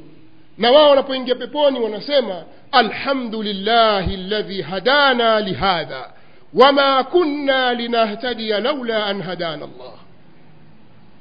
Na 0.57 0.71
wao 0.71 0.89
wanapoingia 0.89 1.35
peponi 1.35 1.79
wanasema 1.79 2.43
alhamdulillahi 2.71 4.17
ladhi 4.17 4.61
hadana 4.61 5.39
lihadha 5.39 6.09
wama 6.53 7.03
kunna 7.03 7.73
linahtadiya 7.73 8.59
laula 8.59 9.05
an 9.05 9.21
hadana 9.21 9.65
allah. 9.65 9.93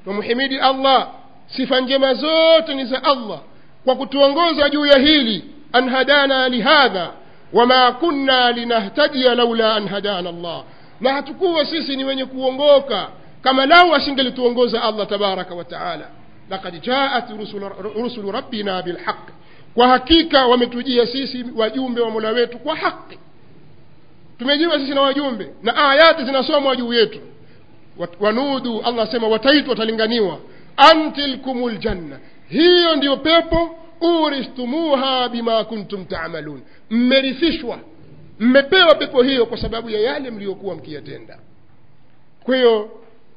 Tumhimidi 0.05 0.59
allah 0.59 1.09
sifa 1.57 1.81
njema 1.81 2.15
zote 2.15 2.75
ni 2.75 2.85
za 2.85 3.05
allah. 3.05 3.41
Kwa 3.85 3.97
kutuongoza 3.97 4.71
juu 4.71 4.87
ya 4.87 4.99
hili 4.99 5.45
an 5.73 5.89
hadana 5.89 6.49
lihadha 6.49 7.11
wama 7.53 7.93
kunna 7.93 8.53
linahtadia 8.53 9.35
laula 9.35 9.75
an 9.75 9.89
hadana 9.89 10.29
allah. 10.29 10.65
Na 11.01 11.13
hatukuwa 11.13 11.67
sisi 11.67 11.97
ni 11.97 12.05
wenye 12.05 12.25
kuongoka 12.25 13.09
kama 13.43 13.67
lau 13.67 13.95
asingelituongoza 13.95 14.83
allah 14.83 15.07
tabaraka 15.07 15.55
wa 15.55 15.65
taala. 15.65 16.09
Lakad 16.51 16.81
jaat 16.83 17.31
rusulu, 17.31 17.69
rusulu 18.03 18.33
rabbina 18.33 18.83
bilhaq. 18.83 19.17
Kwa 19.75 19.89
hakika 19.89 20.47
wametujia 20.47 21.07
sisi 21.07 21.45
wajumbe 21.57 22.01
wa 22.01 22.11
mola 22.11 22.29
wetu 22.31 22.59
kwa 22.59 22.77
haki. 22.77 23.19
Tumejiwa 24.39 24.79
sisi 24.79 24.95
na 24.95 25.01
wajumbe 25.01 25.51
na 25.63 25.91
ayati 25.91 26.25
zinasomwa 26.25 26.77
juu 26.77 26.93
yetu. 26.93 27.21
Wanudu 28.21 28.81
allah 28.85 29.09
asema 29.09 29.29
wataitwa 29.29 29.71
watalinganiwa 29.71 30.39
antilkum 30.79 31.69
ljanna 31.71 32.19
hiyo 32.49 32.97
ndiyo 32.97 33.17
pepo 33.17 33.77
uristumuha 34.01 35.29
bima 35.29 35.65
kuntum 35.65 36.05
tamalun. 36.05 36.63
Mmerithishwa 36.91 37.79
mmepewa 38.39 38.95
pepo 38.95 39.23
hiyo 39.23 39.47
kwa 39.47 39.59
sababu 39.59 39.91
ya 39.91 40.01
yale 40.01 40.31
mliyokuwa 40.31 40.75
mkiyatenda. 40.75 41.39
Kwa 42.45 42.57
hiyo 42.57 42.91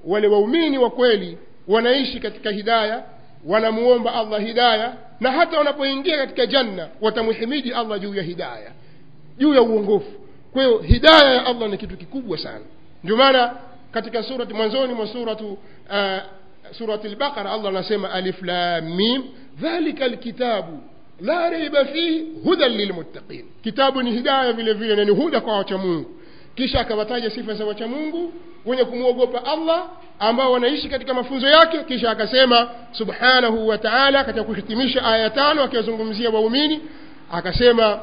wale 0.05 0.27
waumini 0.27 0.77
wa 0.77 0.89
kweli 0.89 1.37
wanaishi 1.67 2.19
katika 2.19 2.51
hidaya 2.51 3.03
wanamuomba 3.45 4.13
allah 4.15 4.41
hidaya 4.41 4.93
na 5.19 5.31
hata 5.31 5.57
wanapoingia 5.57 6.17
katika 6.17 6.45
janna 6.45 6.87
watamhimidi 7.01 7.73
allah 7.73 7.99
juu 7.99 8.15
ya 8.15 8.23
hidaya 8.23 8.71
juu 9.37 9.53
ya 9.53 9.61
uongofu. 9.61 10.11
Kwa 10.53 10.63
hiyo 10.63 10.77
hidaya 10.77 11.33
ya 11.33 11.45
allah 11.45 11.69
ni 11.69 11.77
kitu 11.77 11.97
kikubwa 11.97 12.37
sana. 12.37 12.65
Ndio 13.03 13.17
maana 13.17 13.55
katika 13.91 14.23
surati 14.23 14.53
mwanzoni 14.53 14.93
mwa 14.93 15.07
suratu 15.07 15.51
uh, 15.89 16.17
surati 16.71 17.07
lbaqara 17.07 17.51
allah 17.51 17.67
anasema 17.69 18.11
alif 18.11 18.41
lam 18.41 18.95
mim 18.95 19.23
dhalika 19.61 20.07
lkitabu 20.07 20.79
la 21.21 21.49
reiba 21.49 21.85
fihi 21.85 22.25
hudan 22.43 22.71
lilmuttaqin 22.71 23.45
kitabu 23.63 24.01
ni 24.01 24.11
hidaya 24.11 24.53
vile 24.53 24.73
vile 24.73 24.95
na 24.95 25.05
ni 25.05 25.11
huda 25.11 25.41
kwa 25.41 25.57
wacha 25.57 25.77
mungu 25.77 26.11
kisha 26.55 26.79
akawataja 26.79 27.29
sifa 27.29 27.53
za 27.53 27.65
wacha 27.65 27.87
mungu 27.87 28.33
wenye 28.65 28.83
kumwogopa 28.83 29.45
allah 29.45 29.89
ambao 30.19 30.51
wanaishi 30.51 30.89
katika 30.89 31.13
mafunzo 31.13 31.47
yake 31.47 31.83
kisha 31.83 32.11
akasema 32.11 32.69
subhanahu 32.91 33.67
wa 33.67 33.77
taala 33.77 34.23
katika 34.23 34.43
kuhitimisha 34.43 35.05
aya 35.05 35.29
tano 35.29 35.63
akiwazungumzia 35.63 36.29
waumini 36.29 36.79
akasema 37.31 37.99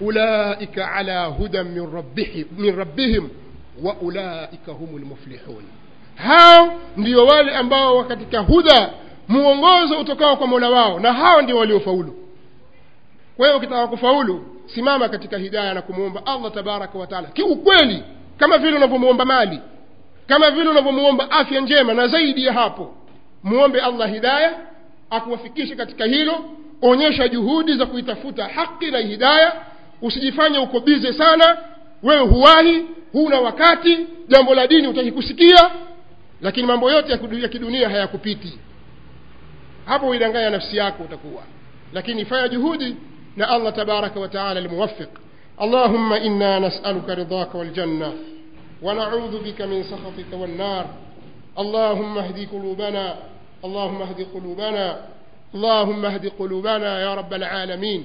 ulaika 0.00 0.92
ala 0.92 1.24
hudan 1.26 1.68
min 1.68 1.92
rabbihim, 1.94 2.46
min 2.58 2.76
rabbihim 2.76 3.28
wa 3.82 3.96
ulaika 3.96 4.72
humu 4.72 4.98
lmuflihun 4.98 5.64
hao 6.14 6.72
ndio 6.96 7.26
wale 7.26 7.54
ambao 7.56 8.04
katika 8.04 8.38
huda 8.40 8.90
muongozo 9.28 10.00
utokao 10.00 10.36
kwa 10.36 10.46
mola 10.46 10.70
wao 10.70 11.00
na 11.00 11.12
hao 11.12 11.42
ndio 11.42 11.56
waliofaulu. 11.56 12.14
Kwa 13.36 13.46
hiyo 13.46 13.58
ukitaka 13.58 13.86
kufaulu 13.86 14.44
simama 14.66 15.08
katika 15.08 15.38
hidaya 15.38 15.74
na 15.74 15.82
kumwomba 15.82 16.26
allah 16.26 16.52
tabaraka 16.52 16.98
wataala 16.98 17.28
kiukweli 17.28 18.02
kama 18.38 18.58
vile 18.58 18.76
unavyomwomba 18.76 19.24
mali 19.24 19.60
kama 20.26 20.50
vile 20.50 20.68
unavyomwomba 20.70 21.30
afya 21.30 21.60
njema 21.60 21.94
na 21.94 22.08
zaidi 22.08 22.44
ya 22.46 22.52
hapo 22.52 22.94
muombe 23.42 23.80
allah 23.80 24.10
hidaya 24.12 24.52
akuwafikishe 25.10 25.76
katika 25.76 26.04
hilo 26.04 26.44
onyesha 26.82 27.28
juhudi 27.28 27.74
za 27.76 27.86
kuitafuta 27.86 28.44
haki 28.44 28.90
na 28.90 28.98
hidaya. 28.98 29.52
Usijifanye 30.02 30.58
uko 30.58 30.80
bize 30.80 31.12
sana 31.12 31.56
wewe 32.02 32.20
huwahi 32.22 32.84
huna 33.12 33.40
wakati 33.40 33.98
jambo 34.28 34.54
la 34.54 34.66
dini 34.66 34.88
utaki 34.88 35.12
kusikia 35.12 35.70
lakini 36.42 36.66
mambo 36.66 36.90
yote 36.92 37.12
ya 37.12 37.48
kidunia 37.48 37.88
hayakupiti. 37.88 38.58
Hapo 39.84 40.08
uidanganya 40.08 40.50
nafsi 40.50 40.76
yako 40.76 41.02
utakuwa. 41.02 41.42
Lakini 41.92 42.24
fanya 42.24 42.48
juhudi 42.48 42.96
na 43.36 43.48
allah 43.48 43.72
tabaraka 43.74 44.20
wa 44.20 44.28
taala 44.28 44.60
limuwafiq 44.60 45.08
اللهم 45.62 46.12
إنا 46.12 46.58
نسألك 46.58 47.08
رضاك 47.08 47.54
والجنة 47.54 48.12
ونعوذ 48.82 49.44
بك 49.44 49.62
من 49.62 49.82
سخطك 49.82 50.32
والنار 50.32 50.86
اللهم 51.58 52.18
اهد 52.18 52.48
قلوبنا 52.52 53.14
اللهم 53.64 54.02
اهد 54.02 54.26
قلوبنا 54.34 54.96
اللهم 55.54 56.04
اهد 56.04 56.28
قلوبنا 56.38 57.00
يا 57.00 57.14
رب 57.14 57.34
العالمين 57.34 58.04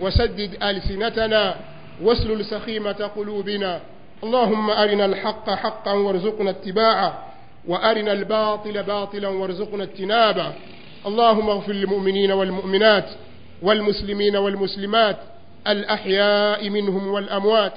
وسدد 0.00 0.62
ألسنتنا 0.62 1.54
واسلل 2.02 2.44
سخيمة 2.44 3.10
قلوبنا 3.16 3.80
اللهم 4.24 4.70
أرنا 4.70 5.04
الحق 5.04 5.50
حقا 5.50 5.92
وارزقنا 5.92 6.50
اتباعه 6.50 7.27
وأرنا 7.68 8.12
الباطل 8.12 8.82
باطلا 8.82 9.28
وارزقنا 9.28 9.82
اجتنابه. 9.84 10.52
اللهم 11.06 11.50
اغفر 11.50 11.72
للمؤمنين 11.72 12.32
والمؤمنات 12.32 13.08
والمسلمين 13.62 14.36
والمسلمات 14.36 15.16
الأحياء 15.66 16.70
منهم 16.70 17.06
والأموات. 17.06 17.72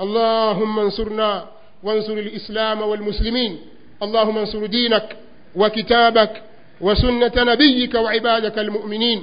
اللهم 0.00 0.78
انصرنا 0.78 1.46
وانصر 1.82 2.12
الإسلام 2.12 2.82
والمسلمين. 2.82 3.58
اللهم 4.02 4.38
انصر 4.38 4.66
دينك 4.66 5.16
وكتابك 5.56 6.42
وسنة 6.80 7.32
نبيك 7.36 7.94
وعبادك 7.94 8.58
المؤمنين. 8.58 9.22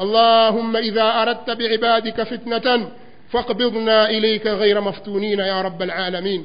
اللهم 0.00 0.76
إذا 0.76 1.22
أردت 1.22 1.50
بعبادك 1.50 2.22
فتنة 2.22 2.88
فاقبضنا 3.30 4.10
إليك 4.10 4.46
غير 4.46 4.80
مفتونين 4.80 5.38
يا 5.38 5.62
رب 5.62 5.82
العالمين. 5.82 6.44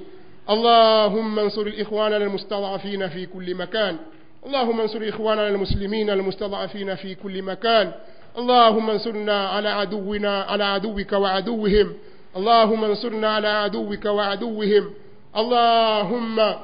اللهم 0.49 1.39
انصر 1.39 1.61
الإخوان 1.61 2.13
المستضعفين 2.13 3.09
في 3.09 3.25
كل 3.25 3.55
مكان. 3.55 3.97
اللهم 4.45 4.81
انصر 4.81 5.09
إخواننا 5.09 5.47
المسلمين 5.47 6.09
المستضعفين 6.09 6.95
في 6.95 7.15
كل 7.15 7.41
مكان. 7.41 7.91
اللهم 8.37 8.89
انصرنا 8.89 9.47
على 9.47 9.69
عدونا 9.69 10.41
على 10.41 10.63
عدوك 10.63 11.13
وعدوهم. 11.13 11.93
اللهم 12.37 12.83
انصرنا 12.83 13.27
على 13.29 13.47
عدوك 13.47 14.05
وعدوهم. 14.05 14.93
اللهم 15.37 16.55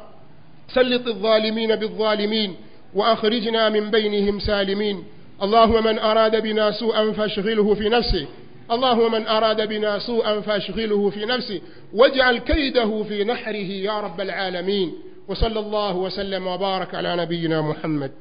سلط 0.74 1.08
الظالمين 1.08 1.76
بالظالمين 1.76 2.56
وأخرجنا 2.94 3.70
من 3.70 3.92
بينهم 3.92 4.40
سالمين. 4.40 5.04
اللهم 5.44 5.84
من 5.84 6.00
أراد 6.00 6.44
بنا 6.44 6.72
سوءا 6.72 7.12
فاشغله 7.12 7.74
في 7.74 7.90
نفسه. 7.90 8.28
اللهم 8.72 9.12
من 9.12 9.28
أراد 9.28 9.68
بنا 9.68 10.00
سوءا 10.00 10.42
فأشغله 10.42 11.10
في 11.10 11.26
نفسه 11.26 11.62
واجعل 11.94 12.38
كيده 12.38 13.04
في 13.04 13.24
نحره 13.24 13.72
يا 13.90 14.00
رب 14.00 14.22
العالمين. 14.22 14.94
وصلى 15.28 15.60
الله 15.60 15.96
وسلم 15.96 16.48
وبارك 16.48 16.96
على 16.96 17.16
نبينا 17.16 17.62
محمد. 17.62 18.12